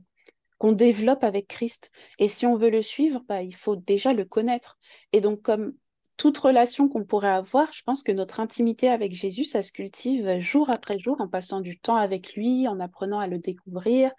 qu'on 0.59 0.73
développe 0.73 1.23
avec 1.23 1.47
Christ. 1.47 1.91
Et 2.19 2.27
si 2.29 2.45
on 2.47 2.57
veut 2.57 2.69
le 2.71 2.81
suivre, 2.83 3.23
bah, 3.27 3.43
il 3.43 3.55
faut 3.55 3.75
déjà 3.77 4.13
le 4.13 4.25
connaître. 4.25 4.77
Et 5.13 5.21
donc, 5.21 5.41
comme 5.43 5.73
toute 6.17 6.37
relation 6.37 6.89
qu'on 6.89 7.05
pourrait 7.05 7.29
avoir, 7.29 7.71
je 7.71 7.83
pense 7.83 8.03
que 8.03 8.11
notre 8.11 8.39
intimité 8.39 8.89
avec 8.89 9.13
Jésus, 9.13 9.43
ça 9.43 9.61
se 9.61 9.71
cultive 9.71 10.39
jour 10.39 10.69
après 10.69 10.99
jour 10.99 11.21
en 11.21 11.27
passant 11.27 11.61
du 11.61 11.79
temps 11.79 11.95
avec 11.95 12.33
lui, 12.33 12.67
en 12.67 12.79
apprenant 12.79 13.19
à 13.19 13.27
le 13.27 13.37
découvrir 13.37 14.11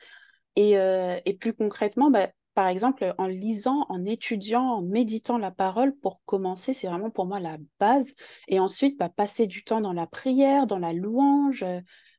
et, 0.58 0.78
euh, 0.78 1.18
plus 1.38 1.54
concrètement, 1.54 2.10
bah, 2.10 2.28
par 2.54 2.66
exemple, 2.66 3.14
en 3.18 3.26
lisant, 3.26 3.86
en 3.88 4.04
étudiant, 4.04 4.64
en 4.64 4.82
méditant 4.82 5.38
la 5.38 5.52
parole, 5.52 5.94
pour 5.96 6.20
commencer, 6.24 6.74
c'est 6.74 6.88
vraiment 6.88 7.10
pour 7.10 7.26
moi 7.26 7.38
la 7.38 7.56
base. 7.78 8.14
Et 8.48 8.58
ensuite, 8.58 8.98
bah, 8.98 9.08
passer 9.08 9.46
du 9.46 9.62
temps 9.62 9.80
dans 9.80 9.92
la 9.92 10.08
prière, 10.08 10.66
dans 10.66 10.80
la 10.80 10.92
louange, 10.92 11.64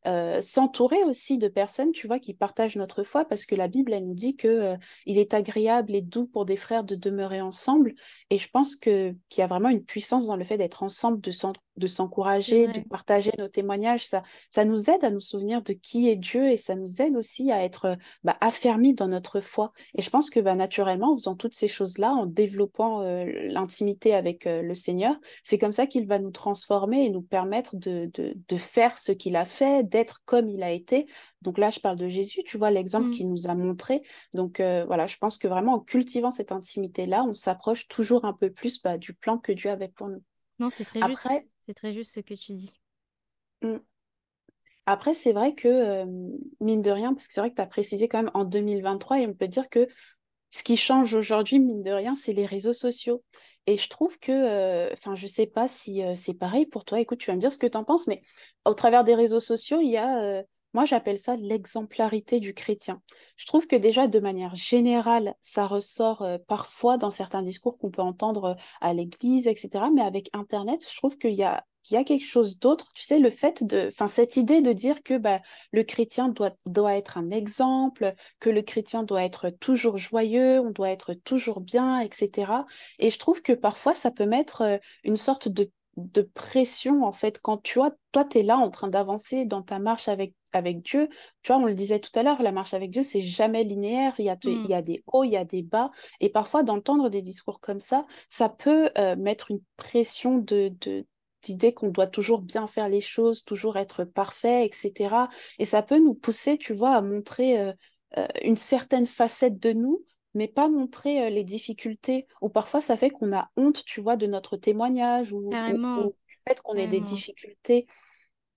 euh, 0.08 0.41
s'entourer 0.41 1.03
aussi 1.03 1.38
de 1.38 1.48
personnes, 1.48 1.91
tu 1.91 2.08
vois, 2.08 2.20
qui 2.20 2.34
partagent 2.34 2.77
notre 2.77 3.03
foi, 3.03 3.25
parce 3.25 3.46
que 3.46 3.56
la 3.56 3.68
Bible, 3.68 3.94
elle 3.94 4.08
nous 4.08 4.13
dit 4.13 4.36
que, 4.36 4.48
euh, 4.48 4.77
il 5.06 5.18
est 5.18 5.34
agréable 5.34 5.94
et 5.94 6.01
doux 6.01 6.27
pour 6.27 6.46
des 6.46 6.58
frères 6.58 6.84
de 6.84 6.96
demeurer 6.96 7.41
ensemble. 7.41 7.96
Et 8.29 8.38
je 8.38 8.50
pense 8.50 8.75
que, 8.75 9.15
qu'il 9.29 9.41
y 9.41 9.44
a 9.44 9.48
vraiment 9.48 9.70
une 9.70 9.84
puissance 9.84 10.27
dans 10.27 10.36
le 10.38 10.46
fait 10.46 10.58
d'être 10.58 10.84
ensemble, 10.84 11.22
de 11.22 11.32
de 11.79 11.88
s'encourager, 11.88 12.67
de 12.67 12.81
partager 12.81 13.31
nos 13.39 13.48
témoignages. 13.48 14.05
Ça, 14.05 14.24
ça 14.51 14.63
nous 14.65 14.89
aide 14.89 15.03
à 15.03 15.09
nous 15.09 15.19
souvenir 15.19 15.62
de 15.63 15.74
qui 15.74 16.09
est 16.09 16.15
Dieu 16.15 16.50
et 16.50 16.57
ça 16.57 16.75
nous 16.75 17.01
aide 17.01 17.15
aussi 17.15 17.51
à 17.51 17.63
être 17.63 17.98
bah, 18.24 18.38
affermis 18.41 18.93
dans 18.93 19.07
notre 19.07 19.41
foi. 19.41 19.71
Et 19.95 20.01
je 20.01 20.09
pense 20.09 20.29
que 20.29 20.39
bah, 20.39 20.55
naturellement, 20.55 21.13
en 21.13 21.17
faisant 21.17 21.36
toutes 21.36 21.55
ces 21.55 21.67
choses-là, 21.67 22.12
en 22.12 22.25
développant 22.25 23.01
euh, 23.01 23.25
l'intimité 23.48 24.13
avec 24.13 24.45
euh, 24.45 24.62
le 24.62 24.75
Seigneur, 24.75 25.15
c'est 25.43 25.57
comme 25.57 25.74
ça 25.74 25.88
qu'il 25.88 26.07
va 26.07 26.19
nous 26.19 26.31
transformer 26.31 27.05
et 27.05 27.09
nous 27.09 27.24
permettre 27.24 27.75
de, 27.75 28.09
de, 28.13 28.33
de 28.48 28.55
faire 28.55 28.98
ce 28.98 29.12
qu'il 29.12 29.36
a 29.36 29.45
fait, 29.45 29.83
d'être 29.83 30.21
comme 30.25 30.48
il 30.48 30.63
a 30.63 30.71
été. 30.71 31.07
Donc 31.41 31.57
là, 31.57 31.69
je 31.69 31.79
parle 31.79 31.95
de 31.95 32.07
Jésus, 32.07 32.43
tu 32.43 32.57
vois, 32.57 32.69
l'exemple 32.69 33.09
Mm. 33.09 33.12
qu'il 33.12 33.29
nous 33.29 33.48
a 33.48 33.55
montré. 33.55 34.01
Donc 34.33 34.59
euh, 34.59 34.86
voilà, 34.86 35.07
je 35.07 35.17
pense 35.17 35.38
que 35.38 35.48
vraiment 35.48 35.75
en 35.75 35.79
cultivant 35.79 36.31
cette 36.31 36.51
intimité-là, 36.51 37.25
on 37.27 37.33
s'approche 37.33 37.88
toujours 37.88 38.25
un 38.25 38.33
peu 38.33 38.50
plus 38.50 38.81
bah, 38.81 38.98
du 38.98 39.13
plan 39.13 39.38
que 39.38 39.51
Dieu 39.51 39.69
avait 39.69 39.89
pour 39.89 40.09
nous. 40.09 40.21
Non, 40.59 40.69
c'est 40.69 40.86
très 40.86 41.01
juste. 41.01 41.27
C'est 41.69 41.75
très 41.75 41.93
juste 41.93 42.15
ce 42.15 42.19
que 42.21 42.33
tu 42.33 42.53
dis. 42.53 42.73
mm, 43.61 43.79
Après, 44.85 45.13
c'est 45.13 45.33
vrai 45.33 45.53
que, 45.53 45.67
euh, 45.67 46.05
mine 46.61 46.81
de 46.81 46.89
rien, 46.91 47.13
parce 47.13 47.27
que 47.27 47.33
c'est 47.33 47.41
vrai 47.41 47.51
que 47.51 47.55
tu 47.55 47.61
as 47.61 47.67
précisé 47.67 48.07
quand 48.07 48.17
même 48.23 48.31
en 48.33 48.43
2023, 48.43 49.19
et 49.19 49.27
on 49.27 49.33
peut 49.33 49.47
dire 49.47 49.69
que 49.69 49.88
ce 50.51 50.63
qui 50.63 50.77
change 50.77 51.13
aujourd'hui, 51.15 51.59
mine 51.59 51.83
de 51.83 51.91
rien, 51.91 52.15
c'est 52.15 52.33
les 52.33 52.45
réseaux 52.45 52.73
sociaux. 52.73 53.23
Et 53.67 53.77
je 53.77 53.89
trouve 53.89 54.19
que, 54.19 54.31
euh, 54.31 54.89
enfin, 54.93 55.15
je 55.15 55.27
sais 55.27 55.47
pas 55.47 55.67
si 55.67 56.03
euh, 56.03 56.15
c'est 56.15 56.35
pareil 56.35 56.65
pour 56.67 56.85
toi, 56.85 56.99
écoute, 57.01 57.19
tu 57.19 57.27
vas 57.31 57.35
me 57.35 57.41
dire 57.41 57.53
ce 57.53 57.59
que 57.59 57.67
tu 57.67 57.77
en 57.77 57.83
penses, 57.85 58.07
mais 58.07 58.21
au 58.65 58.73
travers 58.75 59.03
des 59.05 59.15
réseaux 59.15 59.39
sociaux, 59.41 59.79
il 59.81 59.89
y 59.91 59.97
a, 59.97 60.21
euh, 60.23 60.43
moi 60.73 60.85
j'appelle 60.85 61.17
ça 61.17 61.35
l'exemplarité 61.35 62.39
du 62.39 62.53
chrétien. 62.53 63.01
Je 63.37 63.46
trouve 63.46 63.67
que 63.67 63.75
déjà, 63.75 64.07
de 64.07 64.20
manière 64.20 64.55
générale, 64.55 65.35
ça 65.41 65.65
ressort 65.67 66.22
euh, 66.22 66.37
parfois 66.48 66.98
dans 66.98 67.09
certains 67.09 67.41
discours 67.41 67.77
qu'on 67.77 67.91
peut 67.91 68.01
entendre 68.01 68.44
euh, 68.46 68.55
à 68.81 68.94
l'église, 68.94 69.48
etc. 69.48 69.85
Mais 69.94 70.01
avec 70.01 70.29
Internet, 70.33 70.85
je 70.87 70.96
trouve 70.96 71.17
qu'il 71.17 71.33
y 71.33 71.44
a, 71.44 71.65
y 71.91 71.98
a 71.98 72.03
quelque 72.03 72.25
chose 72.25 72.59
d'autre. 72.59 72.91
Tu 72.94 73.03
sais, 73.03 73.20
le 73.20 73.29
fait 73.29 73.63
de, 73.63 73.87
enfin, 73.89 74.07
cette 74.07 74.37
idée 74.37 74.61
de 74.61 74.74
dire 74.74 75.03
que 75.03 75.17
bah, 75.17 75.39
le 75.72 75.83
chrétien 75.83 76.29
doit, 76.29 76.51
doit 76.65 76.96
être 76.96 77.17
un 77.17 77.29
exemple, 77.29 78.13
que 78.39 78.50
le 78.50 78.61
chrétien 78.61 79.03
doit 79.03 79.24
être 79.24 79.50
toujours 79.50 79.98
joyeux, 79.98 80.59
on 80.59 80.72
doit 80.72 80.91
être 80.91 81.13
toujours 81.13 81.61
bien, 81.61 82.00
etc. 82.00 82.65
Et 83.00 83.09
je 83.09 83.20
trouve 83.20 83.41
que 83.41 83.53
parfois, 83.53 83.94
ça 83.94 84.11
peut 84.11 84.25
mettre 84.25 84.61
euh, 84.61 84.77
une 85.03 85.17
sorte 85.17 85.48
de, 85.48 85.72
de 86.00 86.22
pression, 86.22 87.03
en 87.03 87.12
fait, 87.12 87.40
quand 87.42 87.57
tu 87.62 87.79
vois, 87.79 87.92
toi, 88.12 88.25
tu 88.25 88.40
es 88.40 88.44
là 88.44 88.57
en 88.57 88.70
train 88.70 88.88
d'avancer 88.88 89.46
dans 89.46 89.62
ta 89.62 89.79
marche 89.79 90.07
avec, 90.07 90.33
avec 90.53 90.81
Dieu. 90.81 91.09
Tu 91.44 91.51
vois, 91.51 91.62
on 91.62 91.66
le 91.66 91.74
disait 91.74 92.00
tout 92.00 92.12
à 92.18 92.24
l'heure, 92.24 92.42
la 92.42 92.51
marche 92.51 92.74
avec 92.74 92.92
Dieu, 92.92 93.03
c'est 93.03 93.22
jamais 93.22 93.64
linéaire. 93.64 94.14
Il 94.20 94.25
y 94.25 94.29
a, 94.29 94.38
il 94.46 94.59
Mm. 94.66 94.70
y 94.70 94.74
a 94.74 94.81
des 94.81 95.03
hauts, 95.07 95.24
il 95.24 95.31
y 95.31 95.38
a 95.38 95.46
des 95.46 95.62
bas. 95.62 95.92
Et 96.20 96.29
parfois, 96.29 96.64
d'entendre 96.64 97.09
des 97.09 97.22
discours 97.22 97.59
comme 97.59 97.79
ça, 97.79 98.05
ça 98.29 98.50
peut 98.50 98.90
euh, 98.98 99.16
mettre 99.16 99.51
une 99.51 99.62
pression 99.77 100.38
de, 100.38 100.72
de, 100.81 101.05
d'idée 101.44 101.74
qu'on 101.74 101.90
doit 101.90 102.07
toujours 102.07 102.42
bien 102.42 102.68
faire 102.68 102.90
les 102.90 103.01
choses, 103.01 103.44
toujours 103.46 103.77
être 103.77 104.03
parfait, 104.03 104.66
etc. 104.66 105.29
Et 105.59 105.66
ça 105.66 105.83
peut 105.83 106.00
nous 106.00 106.14
pousser, 106.14 106.57
tu 106.57 106.74
vois, 106.74 106.96
à 106.96 107.01
montrer 107.01 107.59
euh, 107.59 107.74
euh, 108.18 108.27
une 108.44 108.57
certaine 108.57 109.05
facette 109.05 109.59
de 109.59 109.72
nous, 109.74 110.03
mais 110.39 110.47
pas 110.47 110.69
montrer 110.69 111.25
euh, 111.27 111.29
les 111.29 111.43
difficultés. 111.43 112.27
Ou 112.41 112.49
parfois, 112.49 112.81
ça 112.81 112.97
fait 112.97 113.09
qu'on 113.11 113.33
a 113.35 113.51
honte, 113.57 113.83
tu 113.85 114.01
vois, 114.01 114.15
de 114.15 114.25
notre 114.25 114.57
témoignage 114.57 115.33
ou, 115.33 115.59
ou, 115.67 115.79
ou 115.95 116.03
du 116.27 116.37
fait 116.47 116.61
qu'on 116.61 116.75
ait 116.77 116.87
des 116.87 117.01
difficultés. 117.01 117.85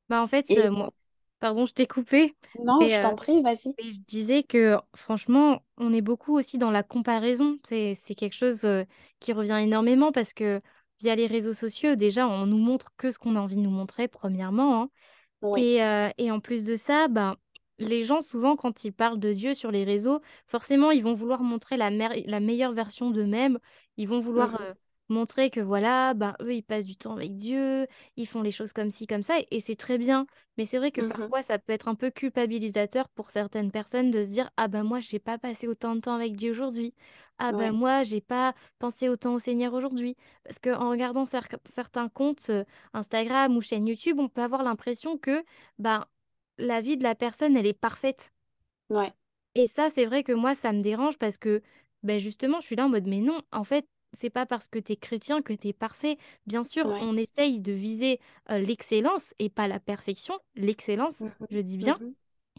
Bah, 0.08 0.22
en 0.22 0.26
fait, 0.26 0.46
Et 0.48 0.58
euh, 0.58 0.70
moi, 0.70 0.90
pardon, 1.40 1.66
je 1.66 1.72
t'ai 1.72 1.86
coupé, 1.86 2.36
non, 2.64 2.86
mais, 2.86 2.94
je 2.94 2.98
euh, 2.98 3.02
t'en 3.02 3.14
prie, 3.14 3.42
vas-y. 3.42 3.74
je 3.82 3.98
disais 4.06 4.42
que 4.42 4.76
franchement, 4.94 5.62
on 5.78 5.92
est 5.92 6.02
beaucoup 6.02 6.36
aussi 6.38 6.58
dans 6.58 6.70
la 6.70 6.82
comparaison. 6.82 7.58
C'est, 7.68 7.94
c'est 7.94 8.14
quelque 8.14 8.34
chose 8.34 8.66
qui 9.20 9.32
revient 9.32 9.58
énormément 9.62 10.12
parce 10.12 10.32
que 10.32 10.60
via 11.00 11.16
les 11.16 11.26
réseaux 11.26 11.54
sociaux, 11.54 11.96
déjà, 11.96 12.28
on 12.28 12.46
nous 12.46 12.58
montre 12.58 12.92
que 12.96 13.10
ce 13.10 13.18
qu'on 13.18 13.36
a 13.36 13.40
envie 13.40 13.56
de 13.56 13.62
nous 13.62 13.70
montrer, 13.70 14.08
premièrement. 14.08 14.82
hein. 14.82 14.90
Oui. 15.42 15.60
Et, 15.62 15.82
euh, 15.82 16.08
et 16.18 16.30
en 16.30 16.40
plus 16.40 16.64
de 16.64 16.76
ça, 16.76 17.08
ben, 17.08 17.36
les 17.84 18.02
gens, 18.04 18.22
souvent, 18.22 18.56
quand 18.56 18.84
ils 18.84 18.92
parlent 18.92 19.18
de 19.20 19.32
Dieu 19.32 19.54
sur 19.54 19.70
les 19.70 19.84
réseaux, 19.84 20.20
forcément, 20.46 20.90
ils 20.90 21.02
vont 21.02 21.14
vouloir 21.14 21.42
montrer 21.42 21.76
la, 21.76 21.90
meilleure 22.40 22.72
version 22.72 23.10
d'eux-mêmes. 23.10 23.58
Ils 23.96 24.08
vont 24.08 24.18
vouloir 24.20 24.54
Mhm, 24.54 24.60
euh, 24.60 24.72
montrer 25.08 25.50
que, 25.50 25.60
voilà, 25.60 26.14
ben, 26.14 26.34
eux, 26.40 26.54
ils 26.54 26.62
passent 26.62 26.84
du 26.84 26.96
temps 26.96 27.14
avec 27.16 27.36
Dieu, 27.36 27.86
ils 28.16 28.26
font 28.26 28.42
les 28.42 28.52
choses 28.52 28.72
comme 28.72 28.90
ci, 28.90 29.06
comme 29.06 29.22
ça, 29.22 29.34
et 29.50 29.60
c'est 29.60 29.76
très 29.76 29.98
bien. 29.98 30.26
Mais 30.56 30.66
c'est 30.66 30.78
vrai 30.78 30.90
que 30.92 31.00
mhm. 31.00 31.02
parfois, 31.02 31.42
ça 31.42 31.58
peut 31.58 31.72
être 31.72 31.88
un 31.88 31.94
peu 31.94 32.10
culpabilisateur 32.10 33.08
pour 33.10 33.30
certaines 33.30 33.70
personnes 33.70 34.10
de 34.10 34.22
se 34.24 34.30
dire, 34.30 34.50
ah 34.56 34.68
ben 34.68 34.82
moi, 34.84 35.00
j'ai 35.00 35.18
pas 35.18 35.38
passé 35.38 35.66
autant 35.68 35.94
de 35.96 36.00
temps 36.00 36.14
avec 36.14 36.36
Dieu 36.36 36.50
aujourd'hui. 36.52 36.94
Ah 37.38 37.52
ben 37.52 37.72
Ouais, 37.72 37.72
moi, 37.72 38.02
j'ai 38.04 38.20
pas 38.20 38.54
pensé 38.78 39.08
autant 39.08 39.34
au 39.34 39.38
Seigneur 39.38 39.74
aujourd'hui. 39.74 40.16
Parce 40.44 40.58
qu'en 40.58 40.90
regardant 40.90 41.24
cer- 41.24 41.48
certains 41.64 42.08
comptes 42.08 42.50
euh, 42.50 42.64
Instagram 42.94 43.56
ou 43.56 43.60
chaîne 43.60 43.86
YouTube, 43.86 44.18
on 44.18 44.28
peut 44.28 44.42
avoir 44.42 44.62
l'impression 44.62 45.18
que 45.18 45.42
ben, 45.78 46.04
la 46.58 46.80
vie 46.80 46.96
de 46.96 47.02
la 47.02 47.14
personne, 47.14 47.56
elle 47.56 47.66
est 47.66 47.72
parfaite. 47.78 48.32
ouais, 48.88 49.14
Et 49.54 49.66
ça, 49.66 49.90
c'est 49.90 50.06
vrai 50.06 50.22
que 50.24 50.32
moi, 50.32 50.54
ça 50.54 50.72
me 50.72 50.80
dérange 50.82 51.18
parce 51.18 51.36
que 51.38 51.62
ben, 52.02 52.18
justement, 52.18 52.60
je 52.60 52.66
suis 52.66 52.76
là 52.76 52.86
en 52.86 52.88
mode, 52.88 53.06
mais 53.06 53.20
non, 53.20 53.40
en 53.52 53.64
fait, 53.64 53.86
c'est 54.14 54.30
pas 54.30 54.46
parce 54.46 54.68
que 54.68 54.78
tu 54.78 54.92
es 54.92 54.96
chrétien 54.96 55.42
que 55.42 55.52
tu 55.52 55.68
es 55.68 55.72
parfait. 55.72 56.18
Bien 56.46 56.64
sûr, 56.64 56.84
ouais. 56.84 56.98
on 56.98 57.16
essaye 57.16 57.60
de 57.60 57.72
viser 57.72 58.18
euh, 58.50 58.58
l'excellence 58.58 59.34
et 59.38 59.48
pas 59.50 59.68
la 59.68 59.80
perfection. 59.80 60.38
L'excellence, 60.56 61.24
Mhm, 61.24 61.46
je 61.50 61.58
dis 61.60 61.76
bien 61.78 61.98
mhm, 61.98 62.14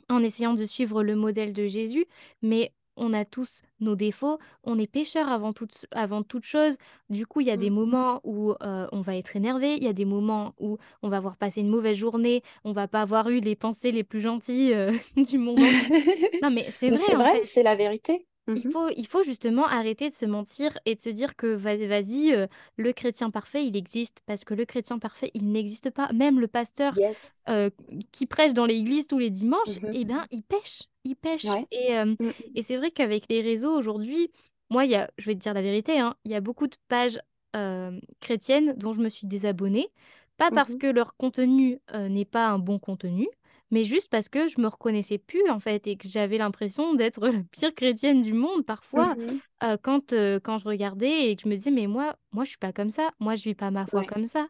en 0.09 0.23
essayant 0.23 0.53
de 0.55 0.65
suivre 0.65 1.03
le 1.03 1.15
modèle 1.15 1.53
de 1.53 1.67
Jésus, 1.67 2.05
mais 2.41 2.73
on 2.95 3.13
a 3.13 3.25
tous 3.25 3.61
nos 3.79 3.95
défauts, 3.95 4.37
on 4.63 4.77
est 4.79 4.87
pécheurs 4.87 5.29
avant 5.29 5.53
toute, 5.53 5.85
avant 5.91 6.23
toute 6.23 6.45
chose. 6.45 6.77
Du 7.09 7.25
coup, 7.25 7.41
il 7.41 7.47
y 7.47 7.51
a 7.51 7.57
des 7.57 7.69
mhm. 7.69 7.75
moments 7.75 8.21
où 8.23 8.51
euh, 8.61 8.87
on 8.91 9.01
va 9.01 9.15
être 9.17 9.35
énervé, 9.35 9.75
il 9.75 9.83
y 9.83 9.87
a 9.87 9.93
des 9.93 10.05
moments 10.05 10.53
où 10.59 10.77
on 11.01 11.09
va 11.09 11.17
avoir 11.17 11.37
passé 11.37 11.61
une 11.61 11.69
mauvaise 11.69 11.97
journée, 11.97 12.41
on 12.63 12.71
va 12.71 12.87
pas 12.87 13.01
avoir 13.01 13.29
eu 13.29 13.39
les 13.39 13.55
pensées 13.55 13.91
les 13.91 14.03
plus 14.03 14.21
gentilles 14.21 14.73
euh, 14.73 14.91
du 15.17 15.37
monde. 15.37 15.59
Non, 16.41 16.51
mais 16.51 16.67
c'est 16.71 16.89
vrai 16.89 16.97
c'est 16.99 17.15
vrai, 17.15 17.43
c'est 17.43 17.63
la 17.63 17.75
vérité. 17.75 18.27
Il 18.47 18.69
faut, 18.71 18.89
il 18.97 19.07
faut 19.07 19.23
justement 19.23 19.65
arrêter 19.65 20.09
de 20.09 20.13
se 20.13 20.25
mentir 20.25 20.77
et 20.85 20.95
de 20.95 21.01
se 21.01 21.09
dire 21.09 21.37
que 21.37 21.47
va- 21.47 21.77
vas-y, 21.77 22.33
euh, 22.33 22.47
le 22.75 22.91
chrétien 22.91 23.29
parfait, 23.29 23.65
il 23.65 23.77
existe. 23.77 24.21
Parce 24.25 24.43
que 24.43 24.53
le 24.53 24.65
chrétien 24.65 24.99
parfait, 24.99 25.31
il 25.33 25.49
n'existe 25.51 25.91
pas. 25.91 26.11
Même 26.11 26.41
le 26.41 26.47
pasteur 26.49 26.93
Yes. 26.97 27.45
qui 28.11 28.25
prêche 28.25 28.53
dans 28.53 28.65
l'église 28.65 29.07
tous 29.07 29.17
les 29.19 29.29
dimanches, 29.29 29.79
Mhm. 29.81 29.91
eh 29.93 30.03
bien, 30.05 30.25
il 30.31 30.43
pêche. 30.43 30.83
Il 31.03 31.15
pêche. 31.15 31.55
Ouais. 31.55 31.67
Et, 31.71 31.97
euh, 31.97 32.15
Mhm, 32.19 32.33
et 32.55 32.61
c'est 32.63 32.77
vrai 32.77 32.91
qu'avec 32.91 33.25
les 33.29 33.41
réseaux 33.41 33.75
aujourd'hui, 33.77 34.31
moi, 34.69 34.85
il 34.85 34.91
y 34.91 34.95
a, 34.95 35.09
je 35.17 35.25
vais 35.25 35.35
te 35.35 35.39
dire 35.39 35.53
la 35.53 35.61
vérité, 35.61 35.99
hein, 35.99 36.15
il 36.25 36.31
y 36.31 36.35
a 36.35 36.41
beaucoup 36.41 36.67
de 36.67 36.75
pages 36.87 37.19
euh, 37.55 37.99
chrétiennes 38.21 38.73
dont 38.77 38.93
je 38.93 39.01
me 39.01 39.09
suis 39.09 39.27
désabonnée. 39.27 39.89
Pas 40.37 40.51
parce 40.51 40.73
mhm, 40.73 40.75
que 40.75 40.87
leur 40.87 41.15
contenu 41.15 41.79
euh, 41.93 42.09
n'est 42.09 42.25
pas 42.25 42.47
un 42.47 42.57
bon 42.59 42.79
contenu, 42.79 43.27
mais 43.71 43.83
juste 43.85 44.09
parce 44.09 44.29
que 44.29 44.47
je 44.47 44.59
me 44.59 44.67
reconnaissais 44.67 45.17
plus 45.19 45.47
en 45.49 45.59
fait 45.59 45.85
et 45.87 45.95
que 45.97 46.07
j'avais 46.07 46.37
l'impression 46.39 46.95
d'être 46.95 47.21
la 47.27 47.43
pire 47.51 47.75
chrétienne 47.75 48.21
du 48.23 48.33
monde 48.33 48.65
parfois 48.65 49.15
euh, 49.63 49.77
quand, 49.81 50.11
euh, 50.13 50.39
quand 50.39 50.57
je 50.57 50.65
regardais 50.65 51.29
et 51.29 51.35
que 51.35 51.43
je 51.43 51.47
me 51.49 51.55
disais 51.55 51.69
mais 51.71 51.85
moi 51.87 52.15
moi 52.31 52.45
je 52.45 52.49
suis 52.49 52.57
pas 52.57 52.73
comme 52.73 52.89
ça, 52.89 53.11
moi 53.19 53.35
je 53.35 53.43
vis 53.43 53.55
pas 53.55 53.69
ma 53.71 53.85
foi 53.85 54.03
Ouais. 54.03 54.05
comme 54.05 54.25
ça. 54.25 54.47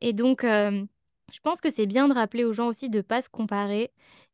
Et 0.00 0.12
donc 0.12 0.44
euh, 0.44 0.84
je 1.32 1.40
pense 1.40 1.60
que 1.60 1.70
c'est 1.70 1.86
bien 1.86 2.08
de 2.08 2.14
rappeler 2.14 2.44
aux 2.44 2.52
gens 2.52 2.68
aussi 2.68 2.88
de 2.90 3.00
pas 3.00 3.22
se 3.22 3.28
comparer 3.30 3.90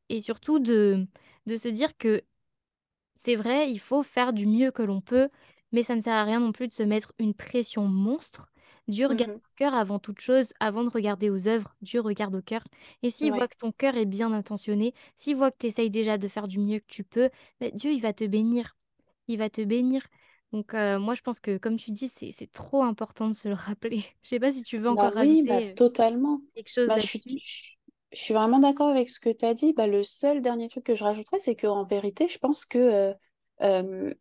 et 0.08 0.20
surtout 0.20 0.58
de 0.58 1.06
de 1.46 1.56
se 1.56 1.68
dire 1.68 1.96
que 1.98 2.22
c'est 3.14 3.36
vrai, 3.36 3.70
il 3.70 3.78
faut 3.78 4.02
faire 4.02 4.32
du 4.32 4.46
mieux 4.46 4.70
que 4.70 4.82
l'on 4.82 5.00
peut, 5.00 5.28
mais 5.72 5.82
ça 5.82 5.96
ne 5.96 6.00
sert 6.00 6.14
à 6.14 6.24
rien 6.24 6.40
non 6.40 6.52
plus 6.52 6.68
de 6.68 6.74
se 6.74 6.82
mettre 6.82 7.12
une 7.18 7.34
pression 7.34 7.86
monstre. 7.88 8.50
Dieu 8.88 9.06
regarde 9.06 9.30
Mhm. 9.30 9.40
au 9.44 9.48
cœur 9.56 9.74
avant 9.74 9.98
toute 9.98 10.20
chose, 10.20 10.52
avant 10.60 10.84
de 10.84 10.90
regarder 10.90 11.30
aux 11.30 11.46
œuvres, 11.48 11.76
Dieu 11.82 12.00
regarde 12.00 12.34
au 12.34 12.42
cœur. 12.42 12.64
Et 13.02 13.10
s'il 13.10 13.32
voit 13.32 13.48
que 13.48 13.56
ton 13.56 13.72
cœur 13.72 13.96
est 13.96 14.06
bien 14.06 14.32
intentionné, 14.32 14.94
s'il 15.16 15.36
voit 15.36 15.50
que 15.50 15.58
tu 15.60 15.66
essayes 15.68 15.90
déjà 15.90 16.18
de 16.18 16.28
faire 16.28 16.48
du 16.48 16.58
mieux 16.58 16.80
que 16.80 16.86
tu 16.88 17.04
peux, 17.04 17.30
ben, 17.60 17.70
Dieu, 17.74 17.92
il 17.92 18.00
va 18.02 18.12
te 18.12 18.24
bénir. 18.24 18.76
Il 19.28 19.38
va 19.38 19.50
te 19.50 19.60
bénir. 19.62 20.02
Donc 20.52 20.74
euh, 20.74 20.98
moi, 20.98 21.14
je 21.14 21.22
pense 21.22 21.40
que, 21.40 21.58
comme 21.58 21.76
tu 21.78 21.90
dis, 21.92 22.08
c'est 22.08 22.52
trop 22.52 22.82
important 22.82 23.28
de 23.28 23.32
se 23.34 23.48
le 23.48 23.54
rappeler. 23.54 24.04
Je 24.22 24.28
sais 24.30 24.40
pas 24.40 24.52
si 24.52 24.62
tu 24.64 24.78
veux 24.78 24.88
Bah 24.88 24.90
encore 24.90 25.12
oui, 25.16 25.42
bah 25.42 25.60
rajouter 25.60 25.74
totalement. 25.74 26.40
quelque 26.54 26.70
chose 26.70 26.94
Bah, 26.94 26.98
je 26.98 27.06
suis. 27.06 27.42
Je 28.12 28.18
suis 28.20 28.34
vraiment 28.34 28.58
d'accord 28.60 28.88
avec 28.88 29.08
ce 29.08 29.20
que 29.20 29.30
tu 29.30 29.44
as 29.44 29.54
dit. 29.54 29.72
Bah, 29.72 29.86
le 29.86 30.02
seul 30.04 30.42
dernier 30.42 30.68
truc 30.68 30.84
que 30.84 30.94
je 30.96 31.04
rajouterais, 31.04 31.38
c'est 31.38 31.56
qu'en 31.56 31.84
vérité, 31.84 32.28
je 32.28 32.38
pense 32.38 32.64
que 32.66 32.78
euh, 32.78 33.14
euh, 33.62 34.14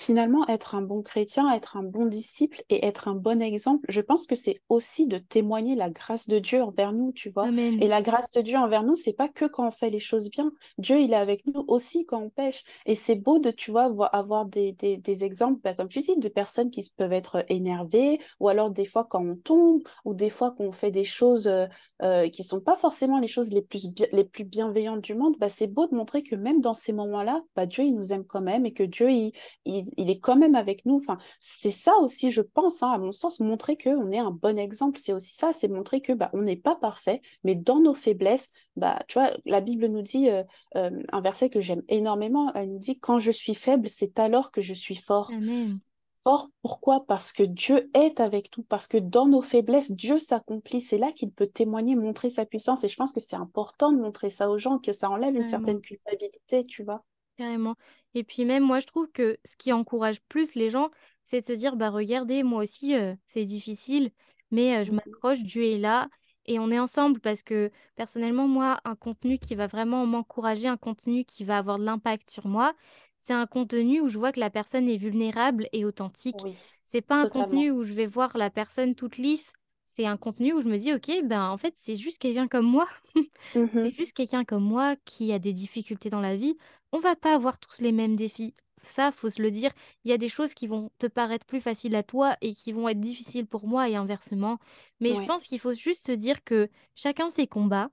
Finalement, 0.00 0.46
être 0.46 0.76
un 0.76 0.82
bon 0.82 1.02
chrétien, 1.02 1.52
être 1.52 1.76
un 1.76 1.82
bon 1.82 2.06
disciple 2.06 2.62
et 2.68 2.86
être 2.86 3.08
un 3.08 3.14
bon 3.16 3.42
exemple, 3.42 3.84
je 3.88 4.00
pense 4.00 4.28
que 4.28 4.36
c'est 4.36 4.60
aussi 4.68 5.08
de 5.08 5.18
témoigner 5.18 5.74
la 5.74 5.90
grâce 5.90 6.28
de 6.28 6.38
Dieu 6.38 6.62
envers 6.62 6.92
nous, 6.92 7.10
tu 7.10 7.30
vois. 7.30 7.50
Et 7.80 7.88
la 7.88 8.00
grâce 8.00 8.30
de 8.30 8.40
Dieu 8.40 8.56
envers 8.56 8.84
nous, 8.84 8.94
c'est 8.94 9.12
pas 9.12 9.28
que 9.28 9.44
quand 9.46 9.66
on 9.66 9.72
fait 9.72 9.90
les 9.90 9.98
choses 9.98 10.30
bien. 10.30 10.52
Dieu, 10.78 11.00
il 11.00 11.12
est 11.12 11.16
avec 11.16 11.44
nous 11.46 11.64
aussi 11.66 12.06
quand 12.06 12.22
on 12.22 12.30
pêche. 12.30 12.62
Et 12.86 12.94
c'est 12.94 13.16
beau 13.16 13.40
de, 13.40 13.50
tu 13.50 13.72
vois, 13.72 13.88
voir- 13.88 14.14
avoir 14.14 14.46
des, 14.46 14.70
des, 14.72 14.98
des 14.98 15.24
exemples, 15.24 15.60
bah, 15.64 15.74
comme 15.74 15.88
tu 15.88 16.00
dis, 16.00 16.16
de 16.16 16.28
personnes 16.28 16.70
qui 16.70 16.88
peuvent 16.96 17.12
être 17.12 17.44
énervées, 17.48 18.20
ou 18.38 18.48
alors 18.48 18.70
des 18.70 18.84
fois 18.84 19.04
quand 19.04 19.24
on 19.26 19.34
tombe, 19.34 19.82
ou 20.04 20.14
des 20.14 20.30
fois 20.30 20.52
qu'on 20.52 20.70
fait 20.70 20.92
des 20.92 21.04
choses 21.04 21.48
euh, 21.48 21.66
euh, 22.02 22.28
qui 22.28 22.44
sont 22.44 22.60
pas 22.60 22.76
forcément 22.76 23.18
les 23.18 23.28
choses 23.28 23.50
les 23.52 23.62
plus, 23.62 23.88
les 24.12 24.24
plus 24.24 24.44
bienveillantes 24.44 25.00
du 25.02 25.14
monde. 25.14 25.36
Bah, 25.40 25.48
c'est 25.48 25.66
beau 25.66 25.86
de 25.88 25.94
montrer 25.96 26.22
que 26.22 26.36
même 26.36 26.60
dans 26.60 26.74
ces 26.74 26.92
moments-là, 26.92 27.42
bah, 27.56 27.66
Dieu, 27.66 27.84
il 27.84 27.94
nous 27.96 28.12
aime 28.12 28.24
quand 28.24 28.40
même 28.40 28.64
et 28.66 28.72
que 28.72 28.84
Dieu, 28.84 29.10
il 29.10 29.32
il, 29.64 29.87
il 29.96 30.10
est 30.10 30.18
quand 30.18 30.36
même 30.36 30.54
avec 30.54 30.84
nous. 30.86 30.96
Enfin, 30.96 31.18
c'est 31.40 31.70
ça 31.70 31.96
aussi, 31.98 32.30
je 32.30 32.42
pense, 32.42 32.82
hein, 32.82 32.90
à 32.92 32.98
mon 32.98 33.12
sens, 33.12 33.40
montrer 33.40 33.76
qu'on 33.76 34.10
est 34.10 34.18
un 34.18 34.30
bon 34.30 34.58
exemple. 34.58 34.98
C'est 34.98 35.12
aussi 35.12 35.34
ça, 35.34 35.52
c'est 35.52 35.68
montrer 35.68 36.00
que 36.00 36.12
bah, 36.12 36.30
on 36.32 36.42
n'est 36.42 36.56
pas 36.56 36.76
parfait, 36.76 37.22
mais 37.44 37.54
dans 37.54 37.80
nos 37.80 37.94
faiblesses, 37.94 38.50
bah, 38.76 38.98
tu 39.08 39.18
vois, 39.18 39.30
la 39.44 39.60
Bible 39.60 39.86
nous 39.86 40.02
dit 40.02 40.28
euh, 40.30 40.42
euh, 40.76 40.90
un 41.12 41.20
verset 41.20 41.50
que 41.50 41.60
j'aime 41.60 41.82
énormément. 41.88 42.52
Elle 42.54 42.72
nous 42.72 42.78
dit, 42.78 42.98
quand 42.98 43.18
je 43.18 43.30
suis 43.30 43.54
faible, 43.54 43.88
c'est 43.88 44.18
alors 44.18 44.50
que 44.50 44.60
je 44.60 44.74
suis 44.74 44.96
fort. 44.96 45.30
Amen. 45.32 45.78
Fort, 46.24 46.50
pourquoi? 46.62 47.06
Parce 47.06 47.32
que 47.32 47.42
Dieu 47.44 47.90
est 47.94 48.20
avec 48.20 48.56
nous, 48.56 48.64
parce 48.64 48.88
que 48.88 48.98
dans 48.98 49.26
nos 49.26 49.40
faiblesses, 49.40 49.92
Dieu 49.92 50.18
s'accomplit. 50.18 50.80
C'est 50.80 50.98
là 50.98 51.12
qu'il 51.12 51.30
peut 51.30 51.46
témoigner, 51.46 51.94
montrer 51.94 52.28
sa 52.28 52.44
puissance. 52.44 52.82
Et 52.84 52.88
je 52.88 52.96
pense 52.96 53.12
que 53.12 53.20
c'est 53.20 53.36
important 53.36 53.92
de 53.92 53.98
montrer 53.98 54.30
ça 54.30 54.50
aux 54.50 54.58
gens, 54.58 54.78
que 54.78 54.92
ça 54.92 55.10
enlève 55.10 55.34
une 55.34 55.44
certaine 55.44 55.80
culpabilité, 55.80 56.64
tu 56.64 56.82
vois. 56.82 57.04
Carrément. 57.38 57.76
Et 58.14 58.24
puis 58.24 58.44
même, 58.44 58.64
moi, 58.64 58.80
je 58.80 58.86
trouve 58.86 59.08
que 59.12 59.38
ce 59.44 59.56
qui 59.56 59.72
encourage 59.72 60.20
plus 60.22 60.54
les 60.56 60.70
gens, 60.70 60.90
c'est 61.24 61.40
de 61.42 61.46
se 61.46 61.52
dire, 61.52 61.76
bah 61.76 61.90
regardez, 61.90 62.42
moi 62.42 62.64
aussi, 62.64 62.96
euh, 62.96 63.14
c'est 63.28 63.44
difficile, 63.44 64.10
mais 64.50 64.78
euh, 64.78 64.84
je 64.84 64.90
Mhm. 64.90 64.92
m'accroche, 64.92 65.42
Dieu 65.44 65.62
est 65.64 65.78
là, 65.78 66.08
et 66.46 66.58
on 66.58 66.70
est 66.70 66.78
ensemble 66.80 67.20
parce 67.20 67.42
que 67.44 67.70
personnellement, 67.94 68.48
moi, 68.48 68.80
un 68.84 68.96
contenu 68.96 69.38
qui 69.38 69.54
va 69.54 69.68
vraiment 69.68 70.04
m'encourager, 70.06 70.66
un 70.68 70.76
contenu 70.76 71.24
qui 71.24 71.44
va 71.44 71.58
avoir 71.58 71.78
de 71.78 71.84
l'impact 71.84 72.30
sur 72.30 72.48
moi, 72.48 72.74
c'est 73.18 73.34
un 73.34 73.46
contenu 73.46 74.00
où 74.00 74.08
je 74.08 74.18
vois 74.18 74.32
que 74.32 74.40
la 74.40 74.50
personne 74.50 74.88
est 74.88 74.96
vulnérable 74.96 75.68
et 75.72 75.84
authentique. 75.84 76.44
Oui, 76.44 76.58
C'est 76.84 77.02
pas 77.02 77.16
un 77.20 77.26
contenu 77.26 77.70
où 77.70 77.84
je 77.84 77.92
vais 77.92 78.06
voir 78.06 78.36
la 78.36 78.50
personne 78.50 78.94
toute 78.96 79.16
lisse, 79.18 79.52
c'est 79.84 80.06
un 80.06 80.16
contenu 80.16 80.52
où 80.54 80.60
je 80.62 80.68
me 80.68 80.76
dis, 80.78 80.92
ok, 80.92 81.10
ben 81.24 81.48
en 81.50 81.56
fait, 81.58 81.74
c'est 81.76 81.96
juste 81.96 82.18
quelqu'un 82.20 82.48
comme 82.48 82.66
moi. 82.66 82.88
C'est 83.80 83.90
Mhm. 83.94 83.96
juste 83.96 84.12
quelqu'un 84.14 84.44
comme 84.44 84.64
moi 84.64 84.96
qui 85.04 85.32
a 85.32 85.38
des 85.38 85.52
difficultés 85.52 86.10
dans 86.10 86.20
la 86.20 86.36
vie. 86.36 86.56
On 86.92 87.00
va 87.00 87.16
pas 87.16 87.34
avoir 87.34 87.58
tous 87.58 87.80
les 87.80 87.92
mêmes 87.92 88.16
défis. 88.16 88.54
Ça, 88.82 89.12
faut 89.12 89.30
se 89.30 89.42
le 89.42 89.50
dire. 89.50 89.72
Il 90.04 90.10
y 90.10 90.14
a 90.14 90.18
des 90.18 90.28
choses 90.28 90.54
qui 90.54 90.66
vont 90.66 90.90
te 90.98 91.06
paraître 91.06 91.44
plus 91.46 91.60
faciles 91.60 91.94
à 91.96 92.02
toi 92.02 92.36
et 92.40 92.54
qui 92.54 92.72
vont 92.72 92.88
être 92.88 93.00
difficiles 93.00 93.46
pour 93.46 93.66
moi 93.66 93.88
et 93.88 93.96
inversement. 93.96 94.58
Mais 95.00 95.14
je 95.14 95.22
pense 95.22 95.46
qu'il 95.46 95.58
faut 95.58 95.74
juste 95.74 96.06
se 96.06 96.12
dire 96.12 96.44
que 96.44 96.68
chacun 96.94 97.30
ses 97.30 97.46
combats, 97.46 97.90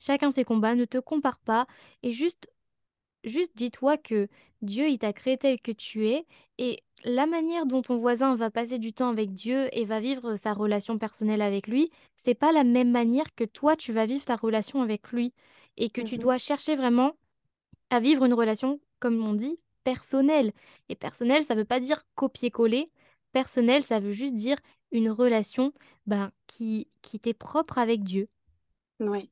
chacun 0.00 0.32
ses 0.32 0.44
combats, 0.44 0.74
ne 0.76 0.84
te 0.86 0.98
compare 0.98 1.40
pas 1.40 1.66
et 2.02 2.12
juste, 2.12 2.50
juste 3.24 3.52
dis-toi 3.56 3.98
que 3.98 4.28
Dieu, 4.62 4.88
il 4.88 4.98
t'a 4.98 5.12
créé 5.14 5.38
tel 5.38 5.60
que 5.60 5.72
tu 5.72 6.06
es 6.08 6.26
et 6.58 6.82
la 7.04 7.26
manière 7.26 7.66
dont 7.66 7.82
ton 7.82 7.98
voisin 7.98 8.36
va 8.36 8.50
passer 8.50 8.78
du 8.78 8.92
temps 8.94 9.10
avec 9.10 9.34
Dieu 9.34 9.68
et 9.72 9.84
va 9.84 10.00
vivre 10.00 10.36
sa 10.36 10.54
relation 10.54 10.98
personnelle 10.98 11.42
avec 11.42 11.68
lui, 11.68 11.90
c'est 12.16 12.34
pas 12.34 12.52
la 12.52 12.64
même 12.64 12.90
manière 12.90 13.34
que 13.36 13.44
toi, 13.44 13.76
tu 13.76 13.92
vas 13.92 14.06
vivre 14.06 14.24
ta 14.24 14.36
relation 14.36 14.82
avec 14.82 15.10
lui 15.12 15.32
et 15.76 15.90
que 15.90 16.02
tu 16.02 16.18
Mhm. 16.18 16.20
dois 16.20 16.38
chercher 16.38 16.76
vraiment 16.76 17.14
à 17.90 18.00
vivre 18.00 18.24
une 18.24 18.34
relation, 18.34 18.80
comme 19.00 19.24
on 19.24 19.34
dit, 19.34 19.58
personnelle. 19.84 20.52
Et 20.88 20.94
personnelle, 20.96 21.44
ça 21.44 21.54
veut 21.54 21.64
pas 21.64 21.80
dire 21.80 22.04
copier-coller. 22.14 22.90
Personnel, 23.32 23.84
ça 23.84 24.00
veut 24.00 24.12
juste 24.12 24.34
dire 24.34 24.56
une 24.90 25.10
relation 25.10 25.72
ben, 26.06 26.30
qui, 26.46 26.88
qui 27.02 27.20
t'est 27.20 27.34
propre 27.34 27.78
avec 27.78 28.04
Dieu. 28.04 28.28
Oui, 29.00 29.30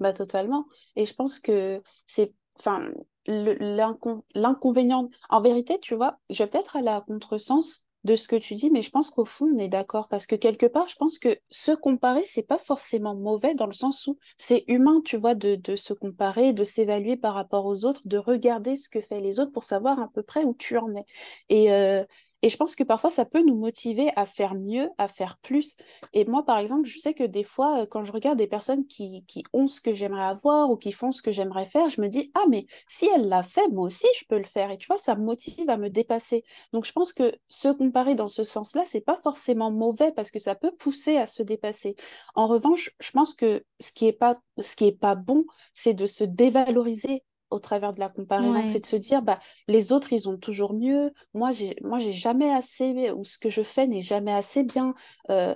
bah 0.00 0.12
totalement. 0.12 0.66
Et 0.96 1.06
je 1.06 1.14
pense 1.14 1.38
que 1.38 1.82
c'est, 2.06 2.34
enfin, 2.58 2.90
l'inconvénient. 3.26 5.10
En 5.30 5.40
vérité, 5.40 5.78
tu 5.80 5.94
vois, 5.94 6.18
je 6.30 6.42
vais 6.42 6.48
peut-être 6.48 6.76
aller 6.76 6.88
à 6.88 7.00
contresens 7.00 7.85
de 8.06 8.16
ce 8.16 8.28
que 8.28 8.36
tu 8.36 8.54
dis, 8.54 8.70
mais 8.70 8.80
je 8.82 8.90
pense 8.90 9.10
qu'au 9.10 9.26
fond, 9.26 9.46
on 9.54 9.58
est 9.58 9.68
d'accord. 9.68 10.08
Parce 10.08 10.26
que 10.26 10.36
quelque 10.36 10.66
part, 10.66 10.88
je 10.88 10.96
pense 10.96 11.18
que 11.18 11.36
se 11.50 11.72
comparer, 11.72 12.22
c'est 12.24 12.42
pas 12.42 12.56
forcément 12.58 13.14
mauvais 13.14 13.54
dans 13.54 13.66
le 13.66 13.72
sens 13.74 14.06
où 14.06 14.18
c'est 14.36 14.64
humain, 14.68 15.02
tu 15.04 15.18
vois, 15.18 15.34
de, 15.34 15.76
se 15.76 15.92
comparer, 15.92 16.54
de 16.54 16.64
s'évaluer 16.64 17.16
par 17.16 17.34
rapport 17.34 17.66
aux 17.66 17.84
autres, 17.84 18.00
de 18.06 18.16
regarder 18.16 18.76
ce 18.76 18.88
que 18.88 19.02
fait 19.02 19.20
les 19.20 19.40
autres 19.40 19.52
pour 19.52 19.64
savoir 19.64 20.00
à 20.00 20.08
peu 20.08 20.22
près 20.22 20.44
où 20.44 20.54
tu 20.54 20.78
en 20.78 20.94
es. 20.94 21.04
Et, 21.50 21.72
euh, 21.72 22.04
et 22.46 22.48
je 22.48 22.56
pense 22.56 22.76
que 22.76 22.84
parfois, 22.84 23.10
ça 23.10 23.24
peut 23.24 23.42
nous 23.42 23.56
motiver 23.56 24.12
à 24.14 24.24
faire 24.24 24.54
mieux, 24.54 24.88
à 24.98 25.08
faire 25.08 25.36
plus. 25.38 25.76
Et 26.12 26.24
moi, 26.26 26.44
par 26.44 26.58
exemple, 26.58 26.86
je 26.86 26.96
sais 26.96 27.12
que 27.12 27.24
des 27.24 27.42
fois, 27.42 27.80
euh, 27.80 27.86
quand 27.86 28.04
je 28.04 28.12
regarde 28.12 28.38
des 28.38 28.46
personnes 28.46 28.86
qui, 28.86 29.24
ont 29.52 29.66
ce 29.66 29.80
que 29.80 29.94
j'aimerais 29.94 30.26
avoir 30.26 30.70
ou 30.70 30.76
qui 30.76 30.92
font 30.92 31.10
ce 31.10 31.22
que 31.22 31.32
j'aimerais 31.32 31.66
faire, 31.66 31.88
je 31.88 32.00
me 32.00 32.06
dis, 32.06 32.30
ah, 32.34 32.44
mais 32.48 32.68
si 32.86 33.08
elle 33.12 33.28
l'a 33.28 33.42
fait, 33.42 33.66
moi 33.72 33.86
aussi, 33.86 34.06
je 34.16 34.26
peux 34.28 34.38
le 34.38 34.44
faire. 34.44 34.70
Et 34.70 34.78
tu 34.78 34.86
vois, 34.86 34.96
ça 34.96 35.16
me 35.16 35.24
motive 35.24 35.68
à 35.68 35.76
me 35.76 35.90
dépasser. 35.90 36.44
Donc, 36.72 36.84
je 36.84 36.92
pense 36.92 37.12
que 37.12 37.34
se 37.48 37.66
comparer 37.66 38.14
dans 38.14 38.28
ce 38.28 38.44
sens-là, 38.44 38.84
c'est 38.86 39.00
pas 39.00 39.16
forcément 39.16 39.72
mauvais 39.72 40.12
parce 40.12 40.30
que 40.30 40.38
ça 40.38 40.54
peut 40.54 40.70
pousser 40.70 41.16
à 41.16 41.26
se 41.26 41.42
dépasser. 41.42 41.96
En 42.36 42.46
revanche, 42.46 42.90
je 43.00 43.10
pense 43.10 43.34
que 43.34 43.64
ce 43.80 43.90
qui 43.90 44.06
est 44.06 44.12
pas, 44.12 44.38
ce 44.62 44.76
qui 44.76 44.86
est 44.86 44.96
pas 44.96 45.16
bon, 45.16 45.46
c'est 45.74 45.94
de 45.94 46.06
se 46.06 46.22
dévaloriser 46.22 47.24
au 47.50 47.58
travers 47.60 47.92
de 47.94 48.00
la 48.00 48.08
comparaison, 48.08 48.64
Ouais. 48.64 48.64
c'est 48.64 48.80
de 48.80 48.86
se 48.86 48.96
dire 48.96 49.22
bah 49.22 49.40
les 49.68 49.92
autres 49.92 50.12
ils 50.12 50.28
ont 50.28 50.36
toujours 50.38 50.74
mieux, 50.74 51.12
moi 51.34 51.50
j'ai 51.52 51.76
moi 51.82 51.98
j'ai 51.98 52.12
jamais 52.12 52.52
assez 52.52 53.10
ou 53.12 53.24
ce 53.24 53.38
que 53.38 53.50
je 53.50 53.62
fais 53.62 53.86
n'est 53.86 54.02
jamais 54.02 54.32
assez 54.32 54.64
bien. 54.64 54.94
Euh, 55.30 55.54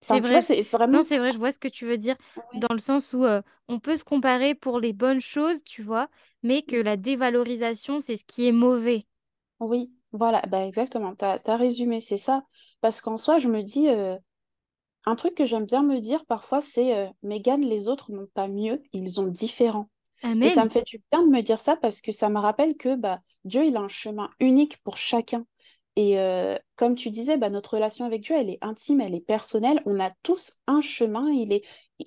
C'est 0.00 0.20
Enfin, 0.20 0.20
vrai. 0.20 0.42
c'est 0.42 0.62
Non, 0.90 1.02
vraiment. 1.02 1.02
c'est 1.02 1.18
vrai, 1.18 1.32
je 1.32 1.38
vois 1.38 1.52
ce 1.52 1.58
que 1.58 1.68
tu 1.68 1.86
veux 1.86 1.96
dire, 1.98 2.16
Ouais. 2.36 2.42
dans 2.54 2.72
le 2.72 2.78
sens 2.80 3.12
où 3.12 3.24
euh, 3.24 3.42
on 3.68 3.78
peut 3.80 3.96
se 3.96 4.04
comparer 4.04 4.54
pour 4.54 4.80
les 4.80 4.92
bonnes 4.92 5.20
choses, 5.20 5.62
tu 5.64 5.82
vois, 5.82 6.08
mais 6.42 6.62
que 6.62 6.76
la 6.76 6.96
dévalorisation, 6.96 8.00
c'est 8.00 8.16
ce 8.16 8.24
qui 8.24 8.46
est 8.48 8.52
mauvais. 8.52 9.06
Oui, 9.60 9.92
voilà, 10.12 10.42
bah 10.48 10.66
exactement, 10.66 11.14
t'as, 11.14 11.38
t'as 11.38 11.56
résumé, 11.56 12.00
c'est 12.00 12.18
ça. 12.18 12.44
Parce 12.80 13.00
qu'en 13.00 13.16
soi, 13.16 13.38
je 13.38 13.48
me 13.48 13.62
dis, 13.62 13.88
euh, 13.88 14.16
un 15.06 15.16
truc 15.16 15.34
que 15.36 15.46
j'aime 15.46 15.66
bien 15.66 15.82
me 15.84 16.00
dire 16.00 16.26
parfois, 16.26 16.60
c'est 16.62 17.12
Mégane, 17.22 17.62
les 17.62 17.88
autres 17.88 18.12
n'ont 18.12 18.26
pas 18.34 18.48
mieux, 18.48 18.82
ils 18.92 19.20
ont 19.20 19.28
différent. 19.28 19.90
Et 20.22 20.50
ça 20.50 20.64
me 20.64 20.70
fait 20.70 20.84
du 20.86 21.02
bien 21.10 21.22
de 21.22 21.28
me 21.28 21.40
dire 21.42 21.58
ça 21.58 21.76
parce 21.76 22.00
que 22.00 22.12
ça 22.12 22.28
me 22.28 22.38
rappelle 22.38 22.76
que 22.76 22.94
bah, 22.94 23.20
Dieu, 23.44 23.64
il 23.64 23.76
a 23.76 23.80
un 23.80 23.88
chemin 23.88 24.30
unique 24.40 24.78
pour 24.82 24.96
chacun. 24.96 25.46
Et 25.96 26.18
euh, 26.18 26.56
comme 26.76 26.94
tu 26.94 27.10
disais, 27.10 27.36
bah, 27.36 27.50
notre 27.50 27.74
relation 27.74 28.04
avec 28.04 28.22
Dieu, 28.22 28.36
elle 28.36 28.50
est 28.50 28.58
intime, 28.62 29.00
elle 29.00 29.14
est 29.14 29.20
personnelle. 29.20 29.82
On 29.86 30.00
a 30.00 30.10
tous 30.22 30.58
un 30.66 30.80
chemin. 30.80 31.28
Il 31.30 31.52
est, 31.52 31.62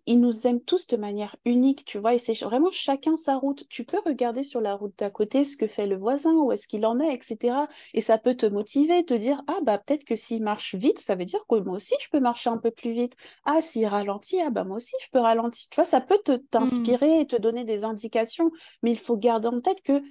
il 0.06 0.20
nous 0.22 0.48
aime 0.48 0.62
tous 0.62 0.88
de 0.88 0.98
manière 0.98 1.36
unique, 1.46 1.86
tu 1.86 1.98
vois. 2.00 2.14
Et 2.16 2.20
c'est 2.20 2.34
vraiment 2.44 2.72
chacun 2.72 3.16
sa 3.18 3.36
route. 3.38 3.68
Tu 3.70 3.84
peux 3.86 4.00
regarder 4.06 4.44
sur 4.44 4.62
la 4.62 4.76
route 4.76 4.94
d'à 4.98 5.10
côté 5.10 5.44
ce 5.44 5.58
que 5.58 5.68
fait 5.68 5.88
le 5.88 5.98
voisin, 5.98 6.34
où 6.36 6.52
est-ce 6.52 6.68
qu'il 6.68 6.86
en 6.86 7.00
est, 7.00 7.14
etc. 7.14 7.68
Et 7.94 8.02
ça 8.02 8.18
peut 8.18 8.36
te 8.36 8.46
motiver, 8.46 9.06
te 9.06 9.14
dire, 9.14 9.42
ah 9.48 9.60
bah 9.64 9.78
peut-être 9.78 10.04
que 10.06 10.16
s'il 10.16 10.42
marche 10.44 10.76
vite, 10.76 11.00
ça 11.00 11.16
veut 11.16 11.26
dire 11.26 11.46
que 11.48 11.56
moi 11.60 11.76
aussi, 11.76 11.96
je 12.02 12.10
peux 12.10 12.20
marcher 12.20 12.50
un 12.50 12.58
peu 12.58 12.72
plus 12.72 12.92
vite. 12.92 13.16
Ah, 13.46 13.62
s'il 13.62 13.86
ralentit, 13.88 14.42
ah 14.42 14.50
bah 14.50 14.64
moi 14.64 14.78
aussi, 14.78 14.96
je 15.02 15.10
peux 15.12 15.20
ralentir. 15.20 15.68
Tu 15.70 15.76
vois, 15.76 15.86
ça 15.86 16.02
peut 16.02 16.20
te 16.24 16.34
Hmm. 16.58 16.94
t'inspirer 16.94 17.22
et 17.22 17.28
te 17.28 17.36
donner 17.36 17.64
des 17.64 17.86
indications. 17.86 18.52
Mais 18.82 18.92
il 18.92 19.00
faut 19.00 19.18
garder 19.18 19.48
en 19.48 19.62
tête 19.62 19.82
que 19.82 20.02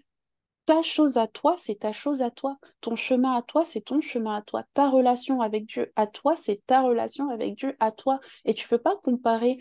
ta 0.66 0.83
chose 0.83 1.16
à 1.18 1.27
toi, 1.27 1.57
c'est 1.57 1.81
ta 1.81 1.92
chose 1.92 2.22
à 2.22 2.31
toi. 2.31 2.59
Ton 2.81 2.96
chemin 2.96 3.37
à 3.37 3.42
toi, 3.42 3.64
c'est 3.64 3.81
ton 3.81 4.01
chemin 4.01 4.37
à 4.37 4.42
toi. 4.42 4.64
Ta 4.75 4.88
relation 4.88 5.40
avec 5.40 5.66
Dieu 5.66 5.92
à 5.96 6.07
toi, 6.07 6.37
c'est 6.37 6.64
ta 6.66 6.83
relation 6.83 7.29
avec 7.31 7.57
Dieu 7.57 7.77
à 7.81 7.90
toi. 7.92 8.20
Et 8.44 8.55
tu 8.55 8.68
peux 8.68 8.79
pas 8.79 8.96
comparer 8.96 9.59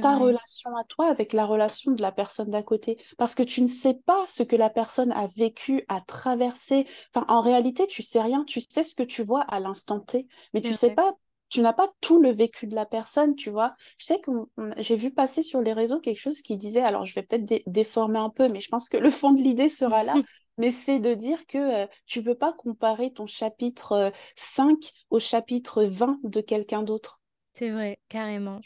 ta 0.00 0.16
relation 0.16 0.74
à 0.76 0.84
toi 0.84 1.08
avec 1.08 1.32
la 1.32 1.44
relation 1.44 1.92
de 1.92 2.00
la 2.02 2.12
personne 2.12 2.50
d'à 2.50 2.62
côté. 2.62 2.98
Parce 3.18 3.34
que 3.34 3.42
tu 3.42 3.60
ne 3.60 3.66
sais 3.66 3.94
pas 4.06 4.24
ce 4.26 4.42
que 4.42 4.56
la 4.56 4.70
personne 4.70 5.12
a 5.12 5.26
vécu, 5.26 5.84
a 5.88 6.00
traversé. 6.00 6.86
Enfin, 7.14 7.26
en 7.28 7.40
réalité, 7.42 7.86
tu 7.86 8.02
sais 8.02 8.20
rien. 8.20 8.44
Tu 8.44 8.60
sais 8.60 8.82
ce 8.82 8.94
que 8.94 9.02
tu 9.02 9.22
vois 9.22 9.42
à 9.42 9.60
l'instant 9.60 10.00
T, 10.00 10.26
mais 10.54 10.62
tu 10.62 10.74
sais 10.74 10.90
pas 10.90 11.14
tu 11.48 11.60
n'as 11.60 11.72
pas 11.72 11.88
tout 12.00 12.20
le 12.20 12.30
vécu 12.30 12.66
de 12.66 12.74
la 12.74 12.86
personne, 12.86 13.34
tu 13.34 13.50
vois. 13.50 13.74
Je 13.98 14.06
sais 14.06 14.20
que 14.20 14.30
j'ai 14.78 14.96
vu 14.96 15.10
passer 15.10 15.42
sur 15.42 15.60
les 15.60 15.72
réseaux 15.72 16.00
quelque 16.00 16.20
chose 16.20 16.42
qui 16.42 16.56
disait, 16.56 16.82
alors 16.82 17.04
je 17.04 17.14
vais 17.14 17.22
peut-être 17.22 17.62
déformer 17.66 18.18
un 18.18 18.30
peu, 18.30 18.48
mais 18.48 18.60
je 18.60 18.68
pense 18.68 18.88
que 18.88 18.96
le 18.96 19.10
fond 19.10 19.32
de 19.32 19.40
l'idée 19.40 19.68
sera 19.68 20.04
là, 20.04 20.14
mais 20.58 20.70
c'est 20.70 20.98
de 21.00 21.14
dire 21.14 21.46
que 21.46 21.84
euh, 21.84 21.86
tu 22.06 22.20
ne 22.20 22.24
peux 22.24 22.34
pas 22.34 22.52
comparer 22.52 23.12
ton 23.12 23.26
chapitre 23.26 24.12
5 24.36 24.72
euh, 24.72 24.86
au 25.10 25.18
chapitre 25.18 25.84
20 25.84 26.18
de 26.24 26.40
quelqu'un 26.40 26.82
d'autre. 26.82 27.20
C'est 27.54 27.70
vrai, 27.70 27.98
carrément. 28.08 28.60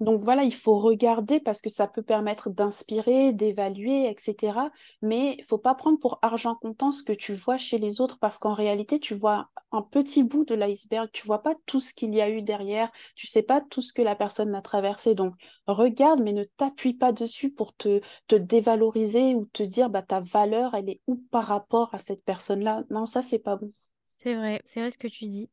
Donc 0.00 0.24
voilà, 0.24 0.44
il 0.44 0.54
faut 0.54 0.78
regarder 0.78 1.40
parce 1.40 1.60
que 1.60 1.68
ça 1.68 1.86
peut 1.86 2.02
permettre 2.02 2.48
d'inspirer, 2.48 3.34
d'évaluer, 3.34 4.08
etc. 4.08 4.70
Mais 5.02 5.36
il 5.38 5.44
faut 5.44 5.58
pas 5.58 5.74
prendre 5.74 5.98
pour 5.98 6.18
argent 6.22 6.54
comptant 6.54 6.90
ce 6.90 7.02
que 7.02 7.12
tu 7.12 7.34
vois 7.34 7.58
chez 7.58 7.76
les 7.76 8.00
autres 8.00 8.18
parce 8.18 8.38
qu'en 8.38 8.54
réalité, 8.54 8.98
tu 8.98 9.14
vois 9.14 9.50
un 9.72 9.82
petit 9.82 10.24
bout 10.24 10.46
de 10.46 10.54
l'iceberg, 10.54 11.10
tu 11.12 11.26
vois 11.26 11.42
pas 11.42 11.54
tout 11.66 11.80
ce 11.80 11.92
qu'il 11.92 12.14
y 12.14 12.22
a 12.22 12.30
eu 12.30 12.40
derrière, 12.40 12.90
tu 13.14 13.26
sais 13.26 13.42
pas 13.42 13.60
tout 13.60 13.82
ce 13.82 13.92
que 13.92 14.00
la 14.00 14.16
personne 14.16 14.54
a 14.54 14.62
traversé. 14.62 15.14
Donc 15.14 15.34
regarde, 15.66 16.20
mais 16.20 16.32
ne 16.32 16.44
t'appuie 16.44 16.94
pas 16.94 17.12
dessus 17.12 17.50
pour 17.50 17.74
te, 17.74 18.00
dévaloriser 18.30 19.34
ou 19.34 19.44
te 19.52 19.62
dire 19.62 19.90
bah 19.90 20.02
ta 20.02 20.20
valeur, 20.20 20.74
elle 20.74 20.88
est 20.88 21.00
où 21.08 21.16
par 21.30 21.44
rapport 21.44 21.94
à 21.94 21.98
cette 21.98 22.24
personne-là. 22.24 22.84
Non, 22.88 23.04
ça 23.04 23.20
c'est 23.20 23.38
pas 23.38 23.56
bon. 23.56 23.70
C'est 24.16 24.34
vrai, 24.34 24.62
c'est 24.64 24.80
vrai 24.80 24.90
ce 24.90 24.98
que 24.98 25.08
tu 25.08 25.24
dis. 25.24 25.50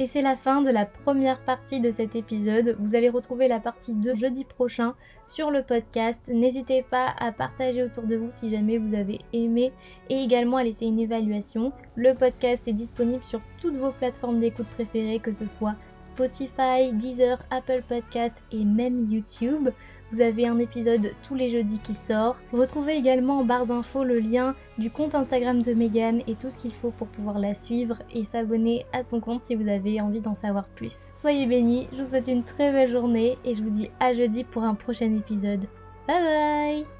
Et 0.00 0.06
c'est 0.06 0.22
la 0.22 0.34
fin 0.34 0.62
de 0.62 0.70
la 0.70 0.86
première 0.86 1.44
partie 1.44 1.78
de 1.78 1.90
cet 1.90 2.16
épisode. 2.16 2.74
Vous 2.80 2.94
allez 2.94 3.10
retrouver 3.10 3.48
la 3.48 3.60
partie 3.60 3.94
2 3.94 4.14
jeudi 4.14 4.44
prochain 4.44 4.94
sur 5.26 5.50
le 5.50 5.62
podcast. 5.62 6.22
N'hésitez 6.26 6.80
pas 6.80 7.14
à 7.18 7.32
partager 7.32 7.82
autour 7.82 8.04
de 8.04 8.16
vous 8.16 8.30
si 8.30 8.50
jamais 8.50 8.78
vous 8.78 8.94
avez 8.94 9.18
aimé 9.34 9.74
et 10.08 10.22
également 10.22 10.56
à 10.56 10.64
laisser 10.64 10.86
une 10.86 11.00
évaluation. 11.00 11.74
Le 11.96 12.14
podcast 12.14 12.66
est 12.66 12.72
disponible 12.72 13.22
sur 13.24 13.42
toutes 13.60 13.76
vos 13.76 13.92
plateformes 13.92 14.40
d'écoute 14.40 14.68
préférées, 14.68 15.18
que 15.18 15.34
ce 15.34 15.46
soit 15.46 15.74
Spotify, 16.00 16.94
Deezer, 16.94 17.44
Apple 17.50 17.82
Podcast 17.86 18.34
et 18.52 18.64
même 18.64 19.06
YouTube. 19.10 19.68
Vous 20.12 20.20
avez 20.20 20.46
un 20.46 20.58
épisode 20.58 21.12
tous 21.26 21.34
les 21.34 21.50
jeudis 21.50 21.78
qui 21.78 21.94
sort. 21.94 22.40
Retrouvez 22.52 22.94
également 22.94 23.38
en 23.38 23.44
barre 23.44 23.66
d'infos 23.66 24.04
le 24.04 24.18
lien 24.18 24.54
du 24.78 24.90
compte 24.90 25.14
Instagram 25.14 25.62
de 25.62 25.72
Megan 25.74 26.22
et 26.26 26.34
tout 26.34 26.50
ce 26.50 26.58
qu'il 26.58 26.72
faut 26.72 26.90
pour 26.90 27.06
pouvoir 27.08 27.38
la 27.38 27.54
suivre 27.54 28.02
et 28.12 28.24
s'abonner 28.24 28.86
à 28.92 29.04
son 29.04 29.20
compte 29.20 29.44
si 29.44 29.54
vous 29.54 29.68
avez 29.68 30.00
envie 30.00 30.20
d'en 30.20 30.34
savoir 30.34 30.68
plus. 30.68 31.12
Soyez 31.20 31.46
bénis, 31.46 31.88
je 31.92 32.02
vous 32.02 32.10
souhaite 32.10 32.28
une 32.28 32.44
très 32.44 32.72
belle 32.72 32.90
journée 32.90 33.38
et 33.44 33.54
je 33.54 33.62
vous 33.62 33.70
dis 33.70 33.90
à 34.00 34.12
jeudi 34.12 34.44
pour 34.44 34.64
un 34.64 34.74
prochain 34.74 35.14
épisode. 35.16 35.66
Bye 36.08 36.22
bye 36.22 36.99